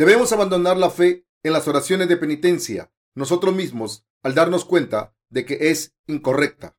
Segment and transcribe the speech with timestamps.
[0.00, 5.44] Debemos abandonar la fe en las oraciones de penitencia nosotros mismos al darnos cuenta de
[5.44, 6.74] que es incorrecta.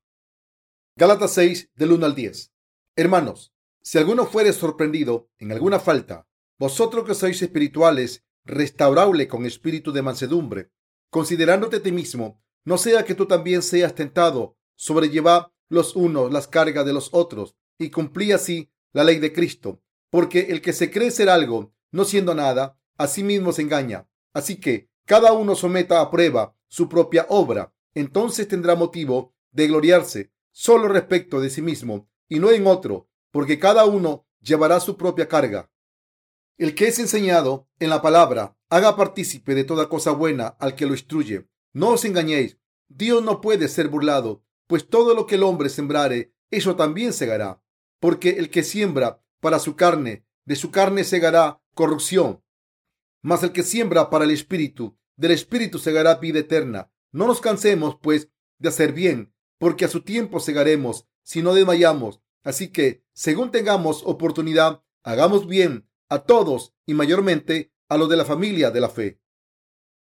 [0.96, 2.52] Gálatas 6 del 1 al 10.
[2.96, 6.28] Hermanos, si alguno fuere sorprendido en alguna falta,
[6.58, 10.72] vosotros que sois espirituales, restaurable con espíritu de mansedumbre,
[11.12, 16.88] considerándote ti mismo, no sea que tú también seas tentado, sobrellevar los unos las cargas
[16.88, 19.80] de los otros y cumplí así la ley de Cristo,
[20.10, 24.08] porque el que se cree ser algo, no siendo nada, a sí mismo se engaña.
[24.34, 30.32] Así que cada uno someta a prueba su propia obra, entonces tendrá motivo de gloriarse
[30.52, 35.28] solo respecto de sí mismo y no en otro, porque cada uno llevará su propia
[35.28, 35.72] carga.
[36.58, 40.86] El que es enseñado en la palabra, haga partícipe de toda cosa buena al que
[40.86, 41.48] lo instruye.
[41.74, 42.58] No os engañéis,
[42.88, 47.62] Dios no puede ser burlado, pues todo lo que el hombre sembrare, eso también segará.
[48.00, 52.44] Porque el que siembra para su carne, de su carne segará corrupción.
[53.22, 56.92] Mas el que siembra para el espíritu, del espíritu segará vida eterna.
[57.12, 62.22] No nos cansemos, pues, de hacer bien, porque a su tiempo segaremos si no desmayamos.
[62.44, 68.26] Así que, según tengamos oportunidad, hagamos bien a todos y mayormente a los de la
[68.26, 69.22] familia de la fe.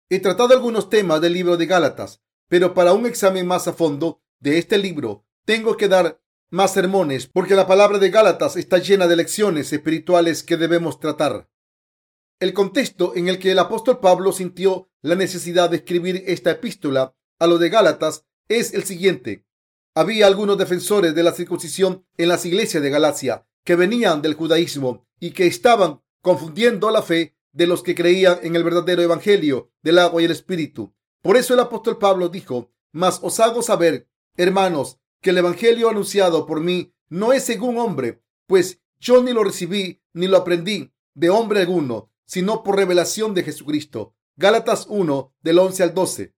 [0.09, 4.21] He tratado algunos temas del libro de Gálatas, pero para un examen más a fondo
[4.39, 9.07] de este libro tengo que dar más sermones porque la palabra de Gálatas está llena
[9.07, 11.49] de lecciones espirituales que debemos tratar.
[12.39, 17.15] El contexto en el que el apóstol Pablo sintió la necesidad de escribir esta epístola
[17.39, 19.47] a los de Gálatas es el siguiente.
[19.95, 25.07] Había algunos defensores de la circuncisión en las iglesias de Galacia que venían del judaísmo
[25.19, 29.97] y que estaban confundiendo la fe de los que creían en el verdadero evangelio del
[29.97, 30.93] agua y el espíritu.
[31.23, 36.45] Por eso el apóstol Pablo dijo, mas os hago saber, hermanos, que el evangelio anunciado
[36.45, 41.31] por mí no es según hombre, pues yo ni lo recibí ni lo aprendí de
[41.31, 44.13] hombre alguno, sino por revelación de Jesucristo.
[44.35, 46.35] Gálatas 1 del 11 al 12.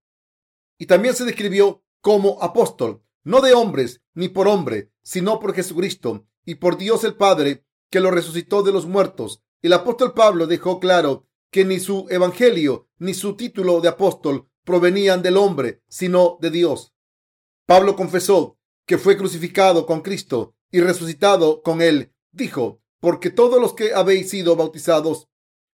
[0.77, 6.25] Y también se describió como apóstol, no de hombres ni por hombre, sino por Jesucristo
[6.45, 9.43] y por Dios el Padre, que lo resucitó de los muertos.
[9.61, 15.21] El apóstol Pablo dejó claro que ni su evangelio ni su título de apóstol provenían
[15.21, 16.93] del hombre, sino de Dios.
[17.65, 22.13] Pablo confesó que fue crucificado con Cristo y resucitado con él.
[22.31, 25.28] Dijo, porque todos los que habéis sido bautizados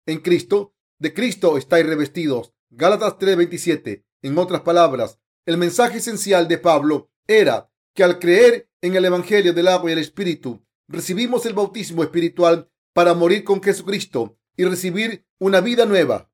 [0.07, 2.53] en Cristo, de Cristo estáis revestidos.
[2.71, 4.05] Gálatas 3:27.
[4.23, 9.53] En otras palabras, el mensaje esencial de Pablo era que al creer en el Evangelio
[9.53, 15.27] del agua y el Espíritu, recibimos el bautismo espiritual para morir con Jesucristo y recibir
[15.39, 16.31] una vida nueva.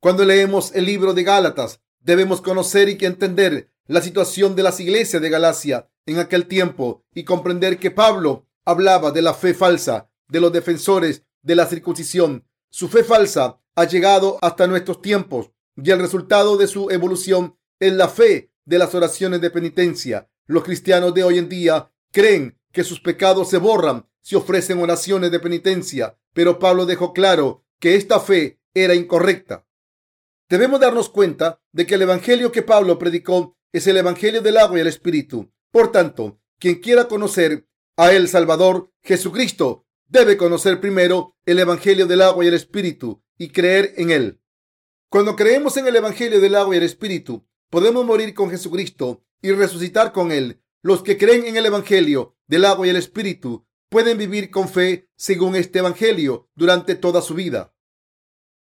[0.00, 5.22] Cuando leemos el libro de Gálatas, debemos conocer y entender la situación de las iglesias
[5.22, 10.40] de Galacia en aquel tiempo y comprender que Pablo hablaba de la fe falsa de
[10.40, 15.98] los defensores de la circuncisión su fe falsa ha llegado hasta nuestros tiempos y el
[15.98, 20.30] resultado de su evolución es la fe de las oraciones de penitencia.
[20.46, 25.30] Los cristianos de hoy en día creen que sus pecados se borran si ofrecen oraciones
[25.30, 29.66] de penitencia, pero Pablo dejó claro que esta fe era incorrecta.
[30.48, 34.78] Debemos darnos cuenta de que el evangelio que Pablo predicó es el evangelio del agua
[34.78, 35.52] y el espíritu.
[35.70, 37.66] Por tanto, quien quiera conocer
[37.98, 43.48] a el Salvador Jesucristo debe conocer primero el Evangelio del agua y el Espíritu y
[43.48, 44.42] creer en él.
[45.08, 49.52] Cuando creemos en el Evangelio del agua y el Espíritu, podemos morir con Jesucristo y
[49.52, 50.62] resucitar con él.
[50.82, 55.08] Los que creen en el Evangelio del agua y el Espíritu pueden vivir con fe
[55.16, 57.74] según este Evangelio durante toda su vida.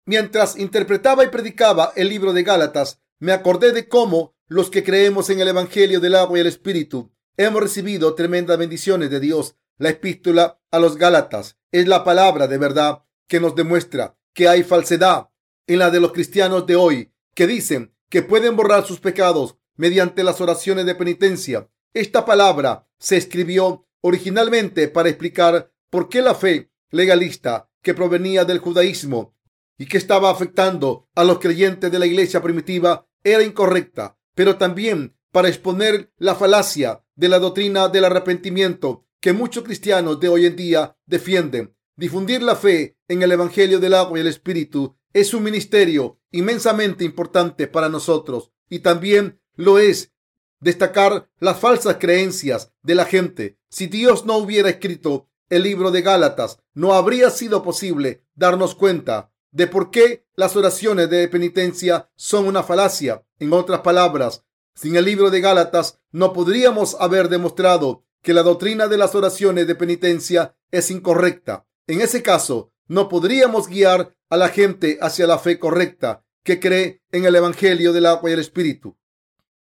[0.06, 5.30] Mientras interpretaba y predicaba el libro de Gálatas, me acordé de cómo los que creemos
[5.30, 9.90] en el Evangelio del agua y el Espíritu hemos recibido tremendas bendiciones de Dios la
[9.90, 15.30] epístola a los Gálatas es la palabra de verdad que nos demuestra que hay falsedad
[15.68, 20.24] en la de los cristianos de hoy que dicen que pueden borrar sus pecados mediante
[20.24, 21.70] las oraciones de penitencia.
[21.94, 28.60] Esta palabra se escribió originalmente para explicar por qué la fe legalista que provenía del
[28.60, 29.36] judaísmo
[29.78, 35.16] y que estaba afectando a los creyentes de la iglesia primitiva era incorrecta, pero también
[35.32, 40.56] para exponer la falacia de la doctrina del arrepentimiento que muchos cristianos de hoy en
[40.56, 41.76] día defienden.
[41.96, 47.04] Difundir la fe en el Evangelio del agua y el Espíritu es un ministerio inmensamente
[47.04, 50.14] importante para nosotros y también lo es
[50.60, 53.58] destacar las falsas creencias de la gente.
[53.70, 59.32] Si Dios no hubiera escrito el libro de Gálatas, no habría sido posible darnos cuenta
[59.52, 63.26] de por qué las oraciones de penitencia son una falacia.
[63.40, 64.44] En otras palabras,
[64.76, 69.68] sin el libro de Gálatas no podríamos haber demostrado que la doctrina de las oraciones
[69.68, 71.66] de penitencia es incorrecta.
[71.88, 77.02] En ese caso, no podríamos guiar a la gente hacia la fe correcta que cree
[77.12, 78.98] en el Evangelio del agua y el Espíritu.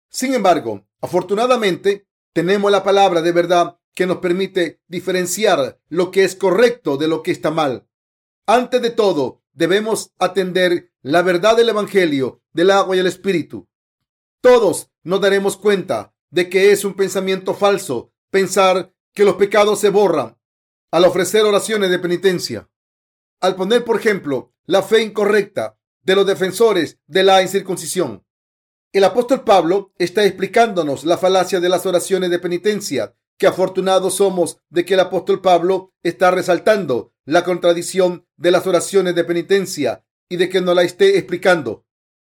[0.10, 6.36] Sin embargo, afortunadamente, tenemos la palabra de verdad que nos permite diferenciar lo que es
[6.36, 7.88] correcto de lo que está mal.
[8.46, 13.68] Antes de todo, debemos atender la verdad del Evangelio del agua y el Espíritu.
[14.42, 19.90] Todos nos daremos cuenta de que es un pensamiento falso pensar que los pecados se
[19.90, 20.38] borran
[20.92, 22.70] al ofrecer oraciones de penitencia.
[23.42, 28.26] Al poner, por ejemplo, la fe incorrecta de los defensores de la incircuncisión.
[28.92, 34.62] El apóstol Pablo está explicándonos la falacia de las oraciones de penitencia, que afortunados somos
[34.70, 40.38] de que el apóstol Pablo está resaltando la contradicción de las oraciones de penitencia y
[40.38, 41.86] de que no la esté explicando.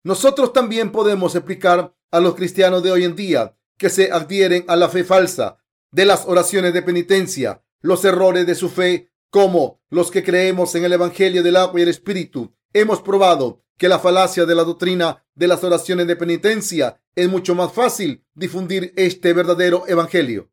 [0.04, 4.76] Nosotros también podemos explicar a los cristianos de hoy en día que se adhieren a
[4.76, 5.61] la fe falsa
[5.92, 10.84] de las oraciones de penitencia, los errores de su fe, como los que creemos en
[10.84, 12.54] el Evangelio del agua y el Espíritu.
[12.72, 17.54] Hemos probado que la falacia de la doctrina de las oraciones de penitencia es mucho
[17.54, 20.50] más fácil difundir este verdadero Evangelio.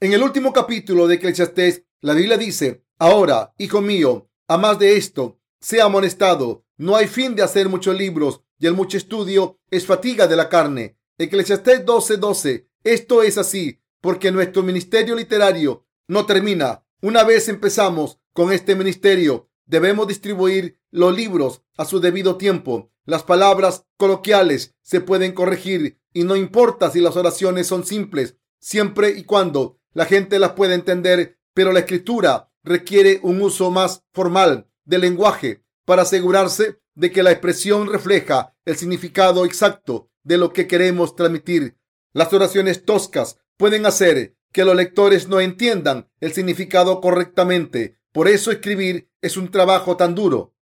[0.00, 4.96] En el último capítulo de Eclesiastés, la Biblia dice, ahora, hijo mío, a más de
[4.96, 9.86] esto, sea amonestado, no hay fin de hacer muchos libros y el mucho estudio es
[9.86, 10.98] fatiga de la carne.
[11.18, 12.18] Eclesiastés 12:12.
[12.18, 12.68] 12.
[12.84, 16.84] Esto es así porque nuestro ministerio literario no termina.
[17.00, 22.92] Una vez empezamos con este ministerio, debemos distribuir los libros a su debido tiempo.
[23.06, 29.08] Las palabras coloquiales se pueden corregir y no importa si las oraciones son simples, siempre
[29.08, 34.68] y cuando la gente las pueda entender, pero la escritura requiere un uso más formal
[34.84, 40.66] del lenguaje para asegurarse de que la expresión refleja el significado exacto de lo que
[40.66, 41.78] queremos transmitir.
[42.12, 47.98] Las oraciones toscas pueden hacer que los lectores no entiendan el significado correctamente.
[48.12, 50.54] Por eso escribir es un trabajo tan duro.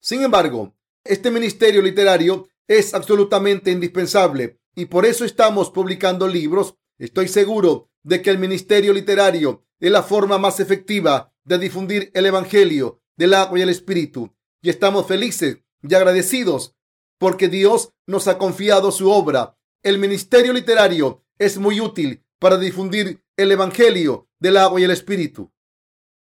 [0.00, 6.76] Sin embargo, este ministerio literario es absolutamente indispensable y por eso estamos publicando libros.
[6.98, 12.26] Estoy seguro de que el ministerio literario es la forma más efectiva de difundir el
[12.26, 14.34] Evangelio del agua y el Espíritu.
[14.62, 16.76] Y estamos felices y agradecidos
[17.18, 19.58] porque Dios nos ha confiado su obra.
[19.82, 25.52] El ministerio literario es muy útil para difundir el Evangelio del agua y el Espíritu.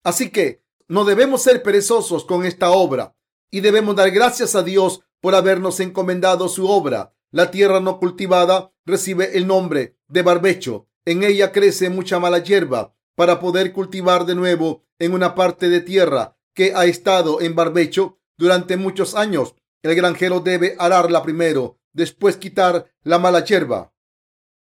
[0.04, 3.16] Así que no debemos ser perezosos con esta obra
[3.50, 7.14] y debemos dar gracias a Dios por habernos encomendado su obra.
[7.30, 10.88] La tierra no cultivada recibe el nombre de barbecho.
[11.04, 15.80] En ella crece mucha mala hierba para poder cultivar de nuevo en una parte de
[15.80, 19.54] tierra que ha estado en barbecho durante muchos años.
[19.82, 23.92] El granjero debe ararla primero, después quitar la mala hierba.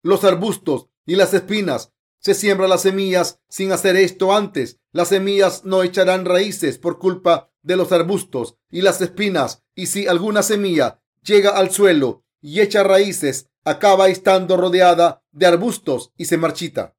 [0.02, 4.78] Los arbustos y las espinas se siembran las semillas sin hacer esto antes.
[4.92, 9.62] Las semillas no echarán raíces por culpa de los arbustos y las espinas.
[9.74, 16.12] Y si alguna semilla llega al suelo y echa raíces, acaba estando rodeada de arbustos
[16.16, 16.96] y se marchita.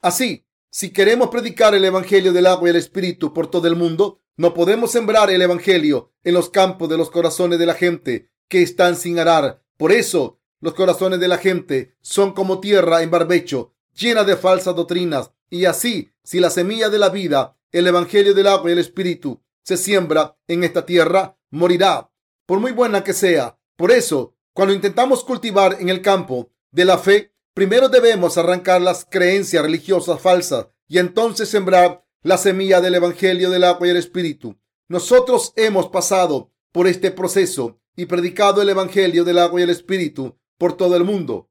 [0.00, 4.20] Así, si queremos predicar el Evangelio del agua y el Espíritu por todo el mundo,
[4.36, 8.62] no podemos sembrar el Evangelio en los campos de los corazones de la gente que
[8.62, 9.62] están sin arar.
[9.76, 14.76] Por eso, los corazones de la gente son como tierra en barbecho, llena de falsas
[14.76, 15.32] doctrinas.
[15.50, 19.42] Y así, si la semilla de la vida, el Evangelio del agua y el Espíritu,
[19.64, 22.10] se siembra en esta tierra, morirá,
[22.46, 23.58] por muy buena que sea.
[23.76, 29.04] Por eso, cuando intentamos cultivar en el campo de la fe, primero debemos arrancar las
[29.04, 34.56] creencias religiosas falsas y entonces sembrar la semilla del Evangelio del agua y el Espíritu.
[34.86, 40.36] Nosotros hemos pasado por este proceso y predicado el Evangelio del agua y el Espíritu
[40.62, 41.50] por todo el mundo,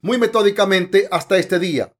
[0.00, 1.92] muy metódicamente hasta este día.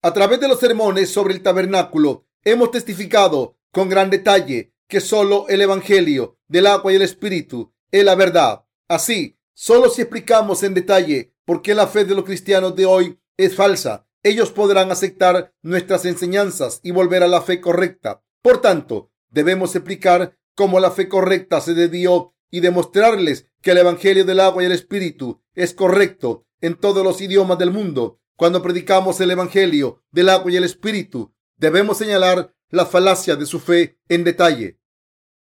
[0.00, 5.44] A través de los sermones sobre el tabernáculo, hemos testificado con gran detalle que solo
[5.50, 8.64] el Evangelio del agua y el Espíritu es la verdad.
[8.88, 13.20] Así, solo si explicamos en detalle por qué la fe de los cristianos de hoy
[13.36, 18.22] es falsa, ellos podrán aceptar nuestras enseñanzas y volver a la fe correcta.
[18.40, 24.24] Por tanto, debemos explicar cómo la fe correcta se debió y demostrarles que el Evangelio
[24.24, 28.20] del agua y el Espíritu es correcto en todos los idiomas del mundo.
[28.36, 33.58] Cuando predicamos el Evangelio del agua y el Espíritu, debemos señalar la falacia de su
[33.58, 34.78] fe en detalle.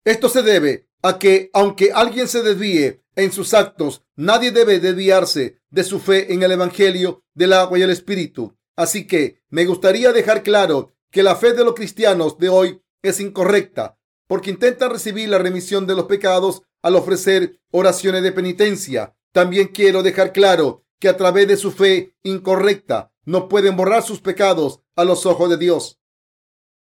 [0.05, 5.59] Esto se debe a que, aunque alguien se desvíe en sus actos, nadie debe desviarse
[5.71, 8.57] de su fe en el Evangelio del agua y el Espíritu.
[8.77, 13.19] Así que me gustaría dejar claro que la fe de los cristianos de hoy es
[13.19, 19.17] incorrecta porque intentan recibir la remisión de los pecados al ofrecer oraciones de penitencia.
[19.33, 24.21] También quiero dejar claro que a través de su fe incorrecta no pueden borrar sus
[24.21, 25.99] pecados a los ojos de Dios.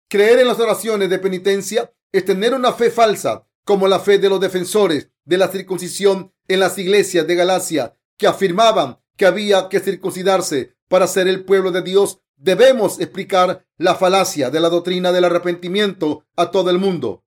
[0.09, 4.29] Creer en las oraciones de penitencia es tener una fe falsa, como la fe de
[4.29, 9.79] los defensores de la circuncisión en las iglesias de Galacia, que afirmaban que había que
[9.79, 12.19] circuncidarse para ser el pueblo de Dios.
[12.35, 17.24] Debemos explicar la falacia de la doctrina del arrepentimiento a todo el mundo.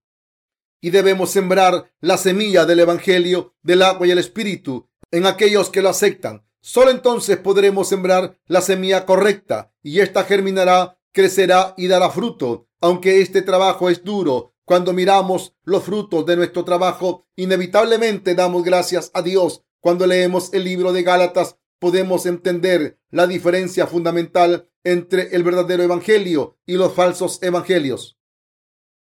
[0.81, 5.81] Y debemos sembrar la semilla del Evangelio del agua y el Espíritu en aquellos que
[5.81, 6.45] lo aceptan.
[6.61, 12.67] Solo entonces podremos sembrar la semilla correcta y ésta germinará, crecerá y dará fruto.
[12.81, 19.11] Aunque este trabajo es duro, cuando miramos los frutos de nuestro trabajo, inevitablemente damos gracias
[19.13, 19.63] a Dios.
[19.79, 26.57] Cuando leemos el libro de Gálatas, podemos entender la diferencia fundamental entre el verdadero evangelio
[26.65, 28.17] y los falsos evangelios.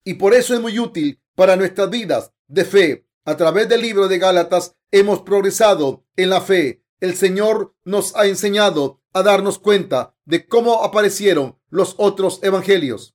[0.05, 3.07] Y por eso es muy útil para nuestras vidas de fe.
[3.25, 6.83] A través del libro de Gálatas hemos progresado en la fe.
[6.99, 13.15] El Señor nos ha enseñado a darnos cuenta de cómo aparecieron los otros evangelios.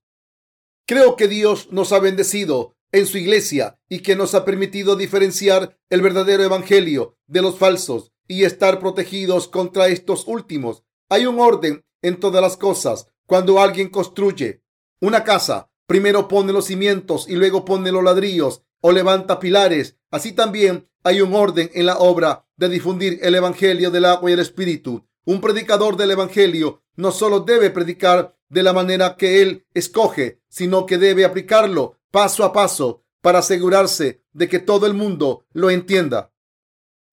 [0.86, 5.78] Creo que Dios nos ha bendecido en su iglesia y que nos ha permitido diferenciar
[5.90, 10.84] el verdadero evangelio de los falsos y estar protegidos contra estos últimos.
[11.10, 13.08] Hay un orden en todas las cosas.
[13.26, 14.64] Cuando alguien construye
[15.00, 19.98] una casa, primero pone los cimientos y luego pone los ladrillos o levanta pilares.
[20.10, 24.34] Así también hay un orden en la obra de difundir el evangelio del agua y
[24.36, 25.06] el espíritu.
[25.26, 30.86] Un predicador del evangelio no solo debe predicar de la manera que él escoge, sino
[30.86, 36.32] que debe aplicarlo paso a paso para asegurarse de que todo el mundo lo entienda.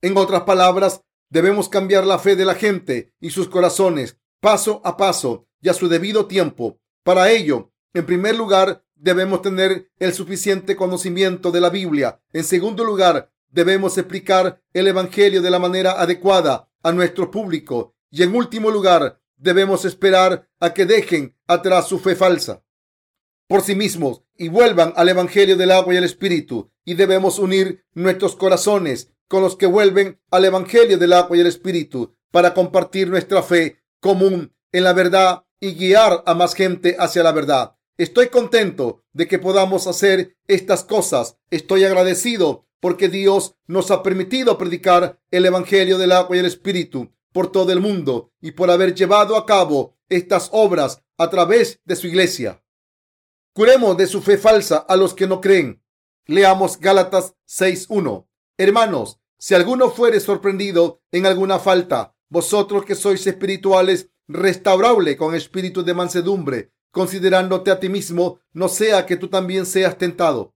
[0.03, 4.97] En otras palabras, debemos cambiar la fe de la gente y sus corazones paso a
[4.97, 6.79] paso y a su debido tiempo.
[7.03, 12.21] Para ello, en primer lugar, debemos tener el suficiente conocimiento de la Biblia.
[12.33, 17.95] En segundo lugar, debemos explicar el Evangelio de la manera adecuada a nuestro público.
[18.11, 22.63] Y en último lugar, debemos esperar a que dejen atrás su fe falsa
[23.49, 26.71] por sí mismos y vuelvan al Evangelio del agua y el Espíritu.
[26.85, 31.47] Y debemos unir nuestros corazones con los que vuelven al Evangelio del agua y el
[31.47, 37.23] Espíritu para compartir nuestra fe común en la verdad y guiar a más gente hacia
[37.23, 37.75] la verdad.
[37.99, 41.37] Estoy contento de que podamos hacer estas cosas.
[41.51, 47.13] Estoy agradecido porque Dios nos ha permitido predicar el Evangelio del agua y el Espíritu
[47.33, 51.97] por todo el mundo y por haber llevado a cabo estas obras a través de
[51.97, 52.63] su iglesia.
[53.53, 55.83] Curemos de su fe falsa a los que no creen.
[56.27, 58.29] Leamos Gálatas 6.1.
[58.59, 65.83] Hermanos, si alguno fuere sorprendido en alguna falta, vosotros que sois espirituales, restaurable con espíritu
[65.83, 70.55] de mansedumbre, considerándote a ti mismo, no sea que tú también seas tentado.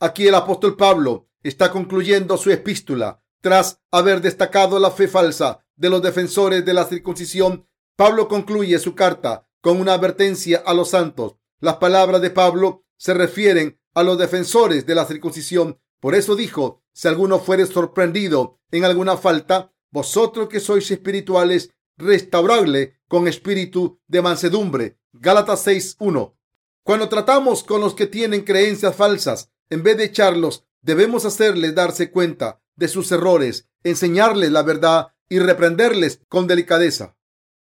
[0.00, 3.22] Aquí el apóstol Pablo está concluyendo su epístola.
[3.40, 8.94] Tras haber destacado la fe falsa de los defensores de la circuncisión, Pablo concluye su
[8.94, 11.36] carta con una advertencia a los santos.
[11.60, 15.80] Las palabras de Pablo se refieren a los defensores de la circuncisión.
[16.00, 23.00] Por eso dijo, si alguno fuere sorprendido en alguna falta, vosotros que sois espirituales, restaurable
[23.08, 24.97] con espíritu de mansedumbre.
[25.12, 26.34] Gálatas 6.1.
[26.82, 32.10] Cuando tratamos con los que tienen creencias falsas, en vez de echarlos, debemos hacerles darse
[32.10, 37.16] cuenta de sus errores, enseñarles la verdad y reprenderles con delicadeza.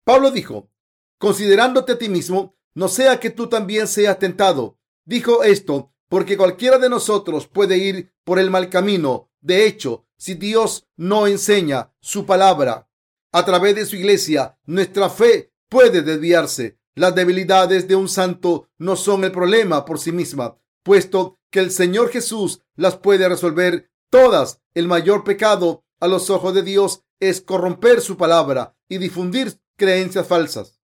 [0.04, 0.70] Pablo dijo,
[1.18, 4.78] considerándote a ti mismo, no sea que tú también seas tentado.
[5.06, 9.32] Dijo esto porque cualquiera de nosotros puede ir por el mal camino.
[9.42, 12.90] De hecho, si Dios no enseña su palabra
[13.32, 16.80] a través de su iglesia, nuestra fe puede desviarse.
[16.96, 21.72] Las debilidades de un santo no son el problema por sí misma, puesto que el
[21.72, 24.62] Señor Jesús las puede resolver todas.
[24.74, 30.28] El mayor pecado a los ojos de Dios es corromper su palabra y difundir creencias
[30.28, 30.80] falsas.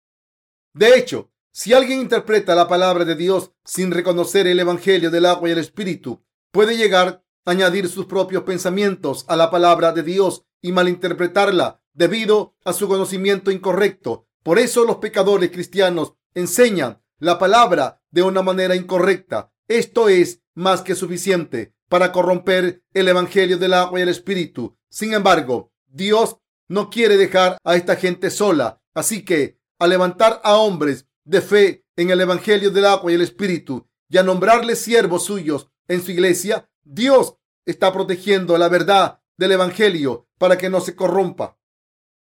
[0.73, 5.49] De hecho, si alguien interpreta la palabra de Dios sin reconocer el Evangelio del agua
[5.49, 6.23] y el Espíritu,
[6.53, 12.55] puede llegar a añadir sus propios pensamientos a la palabra de Dios y malinterpretarla debido
[12.65, 14.28] a su conocimiento incorrecto.
[14.49, 19.53] Por eso los pecadores cristianos enseñan la palabra de una manera incorrecta.
[19.69, 24.79] Esto es más que suficiente para corromper el Evangelio del agua y el Espíritu.
[24.89, 28.81] Sin embargo, Dios no quiere dejar a esta gente sola.
[28.95, 33.21] Así que, al levantar a hombres de fe en el Evangelio del agua y el
[33.21, 37.35] Espíritu y a nombrarles siervos suyos en su iglesia, Dios
[37.67, 41.59] está protegiendo la verdad del Evangelio para que no se corrompa.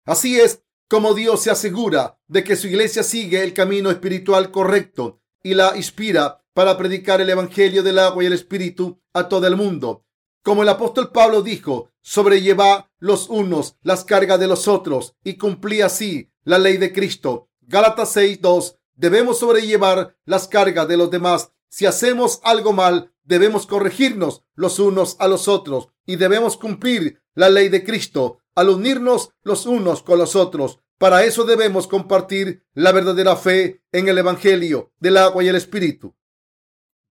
[0.06, 0.63] Así es
[0.94, 5.76] como Dios se asegura de que su iglesia sigue el camino espiritual correcto y la
[5.76, 10.06] inspira para predicar el Evangelio del agua y el Espíritu a todo el mundo.
[10.44, 15.82] Como el apóstol Pablo dijo, sobrelleva los unos las cargas de los otros y cumplí
[15.82, 17.50] así la ley de Cristo.
[17.62, 21.54] Gálatas 6.2 Debemos sobrellevar las cargas de los demás.
[21.70, 27.50] Si hacemos algo mal, debemos corregirnos los unos a los otros y debemos cumplir la
[27.50, 30.83] ley de Cristo al unirnos los unos con los otros.
[30.98, 36.16] Para eso debemos compartir la verdadera fe en el Evangelio del agua y el Espíritu.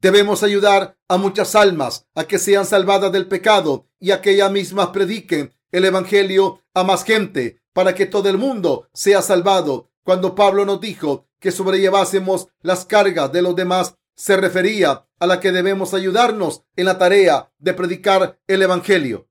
[0.00, 4.50] Debemos ayudar a muchas almas a que sean salvadas del pecado y a que ellas
[4.50, 9.90] mismas prediquen el Evangelio a más gente para que todo el mundo sea salvado.
[10.02, 15.40] Cuando Pablo nos dijo que sobrellevásemos las cargas de los demás, se refería a la
[15.40, 19.28] que debemos ayudarnos en la tarea de predicar el Evangelio.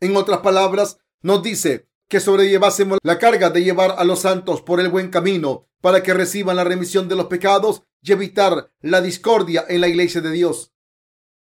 [0.00, 4.80] En otras palabras, nos dice que sobrellevásemos la carga de llevar a los santos por
[4.80, 9.64] el buen camino para que reciban la remisión de los pecados y evitar la discordia
[9.68, 10.74] en la iglesia de Dios.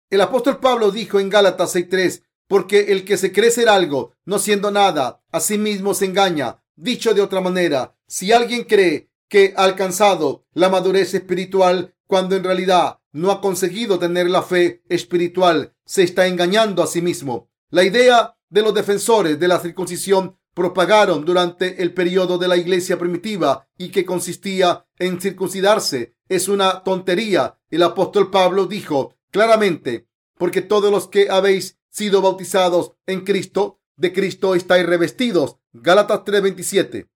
[0.10, 4.40] El apóstol Pablo dijo en Gálatas 6:3, porque el que se cree ser algo, no
[4.40, 6.64] siendo nada, a sí mismo se engaña.
[6.76, 12.44] Dicho de otra manera, si alguien cree que ha alcanzado la madurez espiritual cuando en
[12.46, 17.50] realidad no ha conseguido tener la fe espiritual, se está engañando a sí mismo.
[17.70, 22.98] La idea de los defensores de la circuncisión propagaron durante el periodo de la iglesia
[22.98, 27.60] primitiva y que consistía en circuncidarse es una tontería.
[27.70, 30.08] El apóstol Pablo dijo claramente,
[30.38, 35.58] porque todos los que habéis sido bautizados en Cristo, de Cristo estáis revestidos.
[35.74, 37.10] Gálatas 3:27.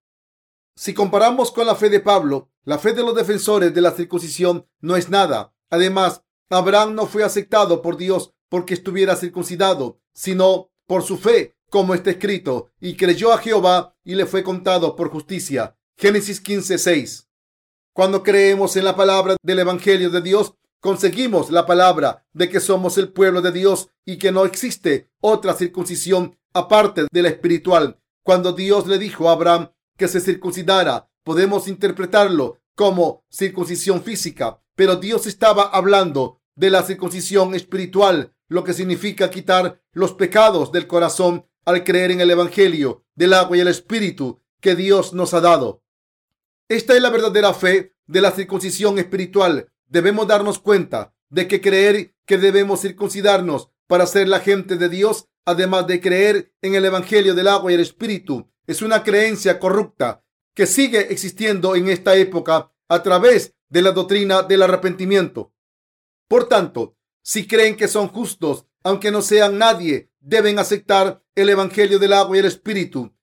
[0.76, 4.68] Si comparamos con la fe de Pablo, la fe de los defensores de la circuncisión
[4.80, 5.54] no es nada.
[5.70, 11.94] Además, Abraham no fue aceptado por Dios porque estuviera circuncidado, sino por su fe como
[11.94, 15.76] está escrito, y creyó a Jehová y le fue contado por justicia.
[15.96, 17.28] Génesis 15:6.
[17.92, 22.96] Cuando creemos en la palabra del Evangelio de Dios, conseguimos la palabra de que somos
[22.98, 28.00] el pueblo de Dios y que no existe otra circuncisión aparte de la espiritual.
[28.22, 34.96] Cuando Dios le dijo a Abraham que se circuncidara, podemos interpretarlo como circuncisión física, pero
[34.96, 41.47] Dios estaba hablando de la circuncisión espiritual, lo que significa quitar los pecados del corazón
[41.68, 45.82] al creer en el Evangelio del agua y el Espíritu que Dios nos ha dado.
[46.66, 49.70] Esta es la verdadera fe de la circuncisión espiritual.
[49.86, 55.26] Debemos darnos cuenta de que creer que debemos circuncidarnos para ser la gente de Dios,
[55.44, 60.24] además de creer en el Evangelio del agua y el Espíritu, es una creencia corrupta
[60.54, 65.52] que sigue existiendo en esta época a través de la doctrina del arrepentimiento.
[66.28, 72.00] Por tanto, si creen que son justos, aunque no sean nadie, deben aceptar el Evangelio
[72.00, 73.14] del agua y el Espíritu.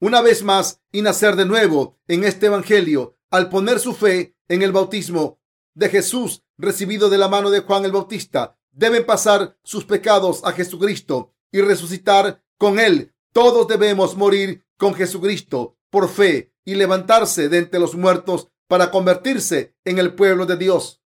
[0.00, 4.62] Una vez más y nacer de nuevo en este Evangelio al poner su fe en
[4.62, 5.40] el bautismo
[5.74, 8.58] de Jesús recibido de la mano de Juan el Bautista.
[8.72, 13.14] Deben pasar sus pecados a Jesucristo y resucitar con él.
[13.32, 19.76] Todos debemos morir con Jesucristo por fe y levantarse de entre los muertos para convertirse
[19.84, 21.02] en el pueblo de Dios.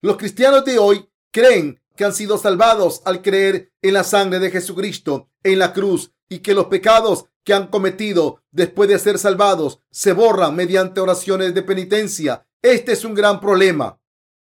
[0.00, 4.50] Los cristianos de hoy creen que han sido salvados al creer en la sangre de
[4.50, 9.80] Jesucristo en la cruz y que los pecados que han cometido después de ser salvados
[9.90, 12.46] se borran mediante oraciones de penitencia.
[12.62, 14.00] Este es un gran problema.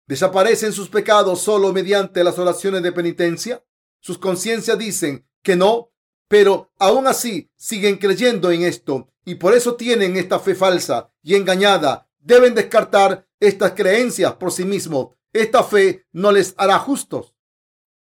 [0.06, 3.64] ¿Desaparecen sus pecados solo mediante las oraciones de penitencia?
[4.00, 5.90] Sus conciencias dicen que no,
[6.28, 11.34] pero aún así siguen creyendo en esto y por eso tienen esta fe falsa y
[11.34, 12.08] engañada.
[12.20, 15.08] Deben descartar estas creencias por sí mismos
[15.42, 17.34] esta fe no les hará justos.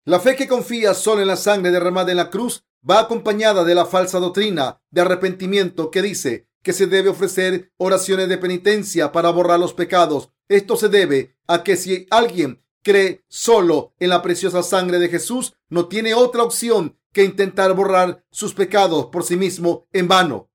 [0.04, 3.74] La fe que confía solo en la sangre derramada en la cruz va acompañada de
[3.74, 9.30] la falsa doctrina de arrepentimiento que dice que se debe ofrecer oraciones de penitencia para
[9.30, 10.30] borrar los pecados.
[10.48, 15.54] Esto se debe a que si alguien cree solo en la preciosa sangre de Jesús,
[15.68, 20.50] no tiene otra opción que intentar borrar sus pecados por sí mismo en vano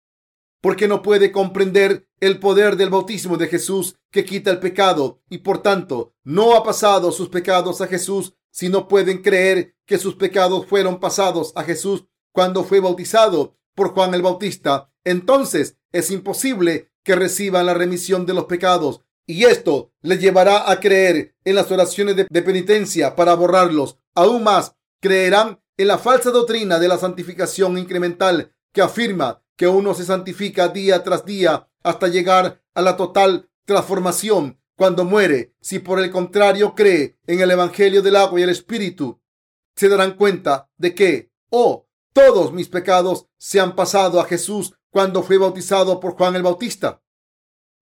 [0.61, 5.39] porque no puede comprender el poder del bautismo de Jesús que quita el pecado y
[5.39, 10.15] por tanto no ha pasado sus pecados a Jesús si no pueden creer que sus
[10.15, 16.91] pecados fueron pasados a Jesús cuando fue bautizado por Juan el Bautista, entonces es imposible
[17.03, 21.71] que reciban la remisión de los pecados y esto les llevará a creer en las
[21.71, 23.97] oraciones de, de penitencia para borrarlos.
[24.15, 29.93] Aún más, creerán en la falsa doctrina de la santificación incremental que afirma que uno
[29.93, 35.53] se santifica día tras día hasta llegar a la total transformación cuando muere.
[35.59, 39.21] Si por el contrario cree en el Evangelio del agua y el Espíritu,
[39.75, 45.23] se darán cuenta de que, oh, todos mis pecados se han pasado a Jesús cuando
[45.23, 47.03] fue bautizado por Juan el Bautista.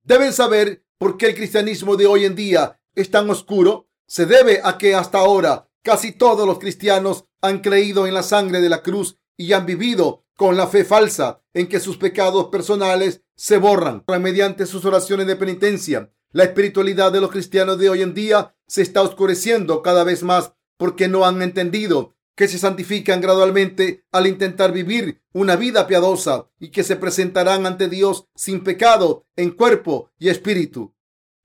[0.02, 3.88] Deben saber por qué el cristianismo de hoy en día es tan oscuro.
[4.08, 8.62] Se debe a que hasta ahora casi todos los cristianos han creído en la sangre
[8.62, 13.24] de la cruz y han vivido con la fe falsa en que sus pecados personales
[13.36, 16.14] se borran mediante sus oraciones de penitencia.
[16.32, 20.54] La espiritualidad de los cristianos de hoy en día se está oscureciendo cada vez más
[20.78, 26.70] porque no han entendido que se santifican gradualmente al intentar vivir una vida piadosa y
[26.70, 30.94] que se presentarán ante Dios sin pecado en cuerpo y espíritu.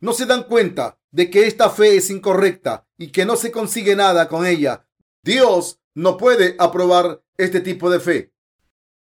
[0.01, 3.97] No se dan cuenta de que esta fe es incorrecta y que no se consigue
[3.97, 4.87] nada con ella.
[5.23, 8.32] Dios no puede aprobar este tipo de fe.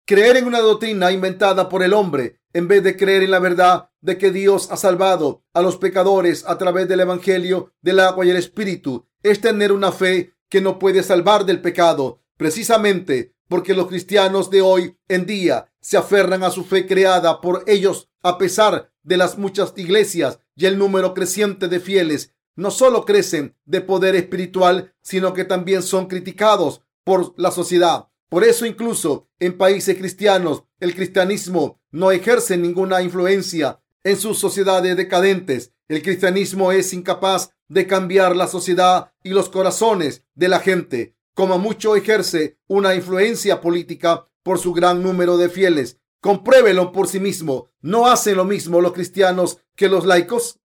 [0.06, 3.88] Creer en una doctrina inventada por el hombre en vez de creer en la verdad
[4.02, 8.30] de que Dios ha salvado a los pecadores a través del Evangelio del agua y
[8.30, 13.88] el Espíritu es tener una fe que no puede salvar del pecado, precisamente porque los
[13.88, 18.92] cristianos de hoy en día se aferran a su fe creada por ellos a pesar
[19.04, 22.34] de las muchas iglesias y el número creciente de fieles.
[22.56, 28.08] No solo crecen de poder espiritual, sino que también son criticados por la sociedad.
[28.34, 34.96] Por eso incluso en países cristianos el cristianismo no ejerce ninguna influencia en sus sociedades
[34.96, 35.72] decadentes.
[35.86, 41.60] El cristianismo es incapaz de cambiar la sociedad y los corazones de la gente, como
[41.60, 46.00] mucho ejerce una influencia política por su gran número de fieles.
[46.20, 47.68] Compruébelo por sí mismo.
[47.82, 50.58] ¿No hacen lo mismo los cristianos que los laicos?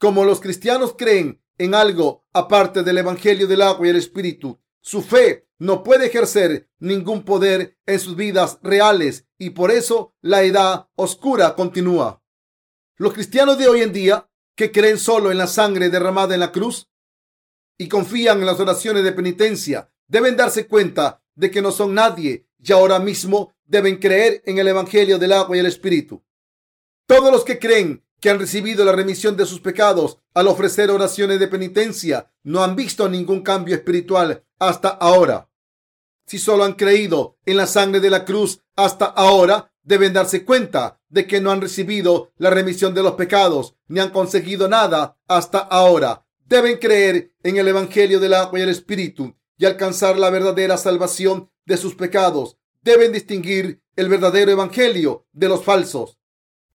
[0.00, 5.02] Como los cristianos creen en algo aparte del Evangelio del agua y el Espíritu, su
[5.02, 10.88] fe no puede ejercer ningún poder en sus vidas reales y por eso la edad
[10.96, 12.20] oscura continúa.
[12.96, 16.50] Los cristianos de hoy en día que creen solo en la sangre derramada en la
[16.50, 16.90] cruz
[17.78, 22.48] y confían en las oraciones de penitencia, deben darse cuenta de que no son nadie
[22.58, 26.24] y ahora mismo deben creer en el Evangelio del agua y el Espíritu.
[27.06, 31.38] Todos los que creen que han recibido la remisión de sus pecados al ofrecer oraciones
[31.38, 35.48] de penitencia no han visto ningún cambio espiritual hasta ahora.
[36.32, 40.98] Si solo han creído en la sangre de la cruz hasta ahora, deben darse cuenta
[41.10, 45.58] de que no han recibido la remisión de los pecados ni han conseguido nada hasta
[45.58, 46.24] ahora.
[46.46, 51.50] Deben creer en el Evangelio del agua y el Espíritu y alcanzar la verdadera salvación
[51.66, 52.56] de sus pecados.
[52.80, 56.18] Deben distinguir el verdadero Evangelio de los falsos.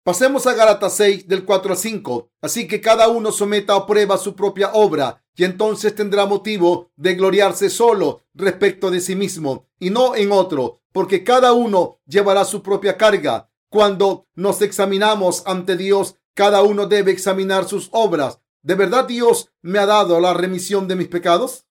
[0.02, 2.28] Pasemos a Gálatas 6 del 4 al 5.
[2.40, 7.14] Así que cada uno someta a prueba su propia obra y entonces tendrá motivo de
[7.14, 12.62] gloriarse solo respecto de sí mismo y no en otro, porque cada uno llevará su
[12.62, 13.50] propia carga.
[13.68, 18.40] Cuando nos examinamos ante Dios, cada uno debe examinar sus obras.
[18.62, 21.66] ¿De verdad Dios me ha dado la remisión de mis pecados?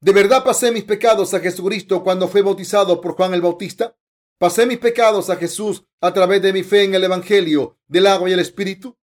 [0.00, 3.96] ¿De verdad pasé mis pecados a Jesucristo cuando fue bautizado por Juan el Bautista?
[4.38, 8.28] ¿Pasé mis pecados a Jesús a través de mi fe en el Evangelio del agua
[8.28, 8.96] y el Espíritu?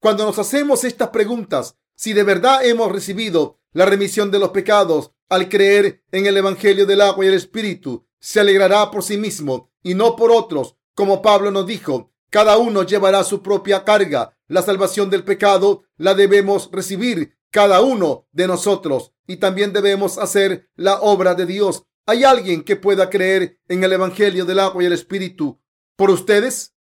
[0.00, 5.12] Cuando nos hacemos estas preguntas, si de verdad hemos recibido la remisión de los pecados
[5.28, 9.70] al creer en el Evangelio del agua y el Espíritu, se alegrará por sí mismo
[9.82, 14.36] y no por otros, como Pablo nos dijo, cada uno llevará su propia carga.
[14.46, 20.68] La salvación del pecado la debemos recibir cada uno de nosotros y también debemos hacer
[20.76, 24.86] la obra de Dios ¿Hay alguien que pueda creer en el Evangelio del agua y
[24.86, 25.60] el Espíritu
[25.94, 26.74] por ustedes?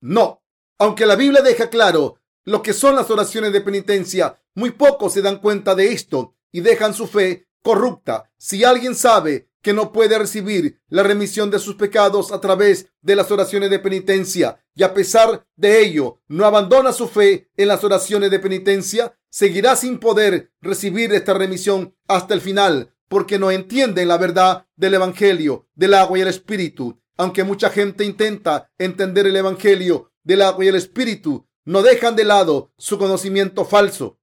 [0.00, 0.42] No.
[0.78, 5.22] Aunque la Biblia deja claro lo que son las oraciones de penitencia, muy pocos se
[5.22, 8.30] dan cuenta de esto y dejan su fe corrupta.
[8.38, 13.14] Si alguien sabe que no puede recibir la remisión de sus pecados a través de
[13.14, 17.84] las oraciones de penitencia y a pesar de ello no abandona su fe en las
[17.84, 24.06] oraciones de penitencia, seguirá sin poder recibir esta remisión hasta el final porque no entienden
[24.06, 27.02] la verdad del Evangelio, del agua y el Espíritu.
[27.16, 32.24] Aunque mucha gente intenta entender el Evangelio del agua y el Espíritu, no dejan de
[32.24, 34.18] lado su conocimiento falso.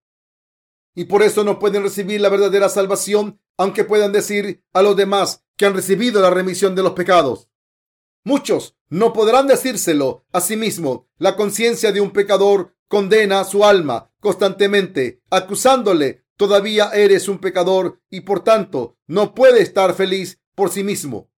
[0.94, 5.46] Y por eso no pueden recibir la verdadera salvación, aunque puedan decir a los demás
[5.56, 7.50] que han recibido la remisión de los pecados.
[8.26, 11.08] Muchos no podrán decírselo a sí mismo.
[11.18, 18.22] La conciencia de un pecador condena su alma constantemente, acusándole Todavía eres un pecador y
[18.22, 21.32] por tanto no puede estar feliz por sí mismo.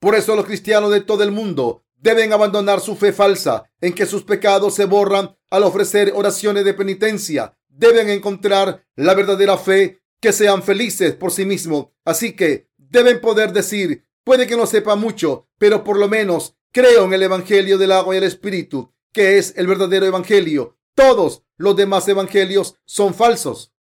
[0.00, 4.06] Por eso los cristianos de todo el mundo deben abandonar su fe falsa en que
[4.06, 7.56] sus pecados se borran al ofrecer oraciones de penitencia.
[7.68, 11.88] Deben encontrar la verdadera fe que sean felices por sí mismos.
[12.04, 17.04] Así que deben poder decir, puede que no sepa mucho, pero por lo menos creo
[17.04, 20.78] en el Evangelio del agua y el Espíritu, que es el verdadero Evangelio.
[20.94, 23.72] Todos los demás evangelios son falsos.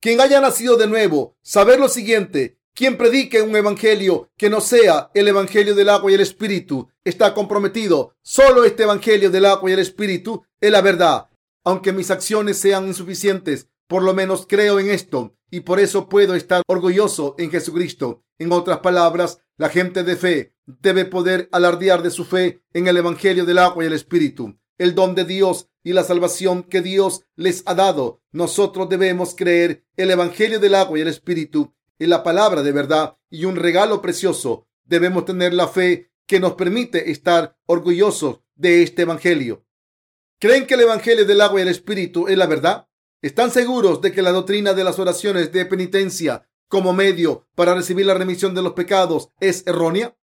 [0.00, 5.10] Quien haya nacido de nuevo, saber lo siguiente, quien predique un evangelio que no sea
[5.12, 8.14] el evangelio del agua y el espíritu, está comprometido.
[8.22, 11.28] Solo este evangelio del agua y el espíritu es la verdad.
[11.64, 16.36] Aunque mis acciones sean insuficientes, por lo menos creo en esto y por eso puedo
[16.36, 18.22] estar orgulloso en Jesucristo.
[18.38, 22.96] En otras palabras, la gente de fe debe poder alardear de su fe en el
[22.96, 24.56] evangelio del agua y el espíritu.
[24.78, 28.22] el don de Dios y la salvación que Dios les ha dado.
[28.30, 33.16] Nosotros debemos creer el Evangelio del agua y el Espíritu en la palabra de verdad
[33.30, 34.66] y un regalo precioso.
[34.84, 39.64] Debemos tener la fe que nos permite estar orgullosos de este Evangelio.
[40.38, 42.88] ¿Creen que el Evangelio del agua y el Espíritu es la verdad?
[43.22, 48.06] ¿Están seguros de que la doctrina de las oraciones de penitencia como medio para recibir
[48.06, 50.16] la remisión de los pecados es errónea?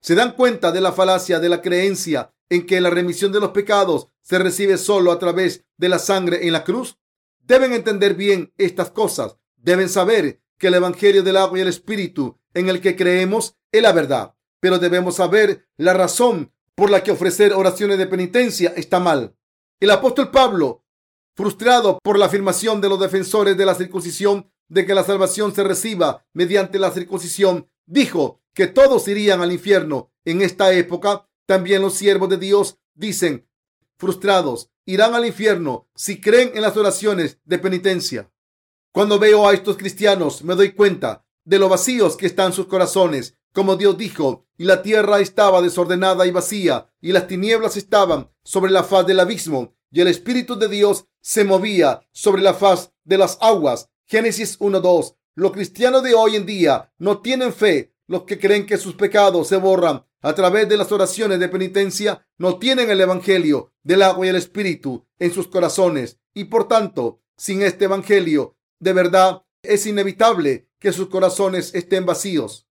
[0.00, 3.50] ¿Se dan cuenta de la falacia de la creencia en que la remisión de los
[3.50, 6.98] pecados se recibe solo a través de la sangre en la cruz?
[7.40, 9.36] Deben entender bien estas cosas.
[9.56, 13.82] Deben saber que el Evangelio del agua y el Espíritu en el que creemos es
[13.82, 14.34] la verdad.
[14.60, 19.36] Pero debemos saber la razón por la que ofrecer oraciones de penitencia está mal.
[19.80, 20.84] El apóstol Pablo,
[21.34, 25.64] frustrado por la afirmación de los defensores de la circuncisión de que la salvación se
[25.64, 30.12] reciba mediante la circuncisión, dijo que todos irían al infierno.
[30.24, 33.48] En esta época, también los siervos de Dios dicen,
[33.96, 38.30] frustrados, irán al infierno si creen en las oraciones de penitencia.
[38.92, 43.36] Cuando veo a estos cristianos, me doy cuenta de lo vacíos que están sus corazones,
[43.52, 48.70] como Dios dijo, y la tierra estaba desordenada y vacía, y las tinieblas estaban sobre
[48.70, 53.18] la faz del abismo, y el Espíritu de Dios se movía sobre la faz de
[53.18, 53.90] las aguas.
[54.06, 55.16] Génesis 1.2.
[55.34, 57.94] Los cristianos de hoy en día no tienen fe.
[58.06, 62.26] Los que creen que sus pecados se borran a través de las oraciones de penitencia
[62.38, 67.22] no tienen el Evangelio del agua y el Espíritu en sus corazones y por tanto,
[67.36, 72.66] sin este Evangelio de verdad, es inevitable que sus corazones estén vacíos.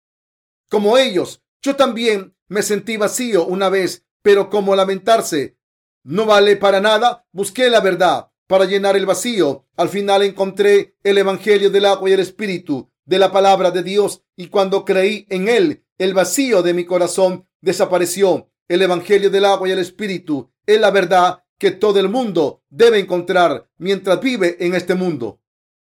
[0.69, 5.57] Como ellos, yo también me sentí vacío una vez, pero como lamentarse
[6.05, 9.65] no vale para nada, busqué la verdad para llenar el vacío.
[9.75, 14.21] Al final encontré el Evangelio del agua y el Espíritu de la palabra de Dios
[14.35, 18.51] y cuando creí en él, el vacío de mi corazón desapareció.
[18.67, 22.99] El Evangelio del agua y el Espíritu es la verdad que todo el mundo debe
[22.99, 25.41] encontrar mientras vive en este mundo.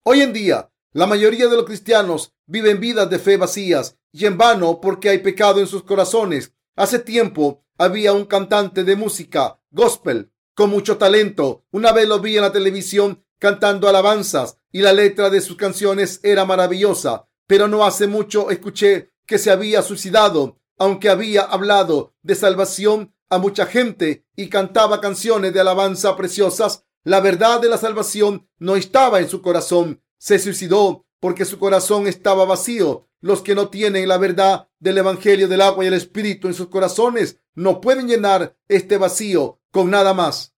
[0.08, 4.38] Hoy en día, la mayoría de los cristianos viven vidas de fe vacías y en
[4.38, 6.52] vano porque hay pecado en sus corazones.
[6.76, 11.64] Hace tiempo había un cantante de música gospel con mucho talento.
[11.72, 16.20] Una vez lo vi en la televisión cantando alabanzas y la letra de sus canciones
[16.22, 22.36] era maravillosa, pero no hace mucho escuché que se había suicidado, aunque había hablado de
[22.36, 26.84] salvación a mucha gente y cantaba canciones de alabanza preciosas.
[27.06, 30.02] La verdad de la salvación no estaba en su corazón.
[30.18, 33.06] Se suicidó porque su corazón estaba vacío.
[33.20, 36.66] Los que no tienen la verdad del Evangelio del agua y el Espíritu en sus
[36.66, 40.56] corazones no pueden llenar este vacío con nada más.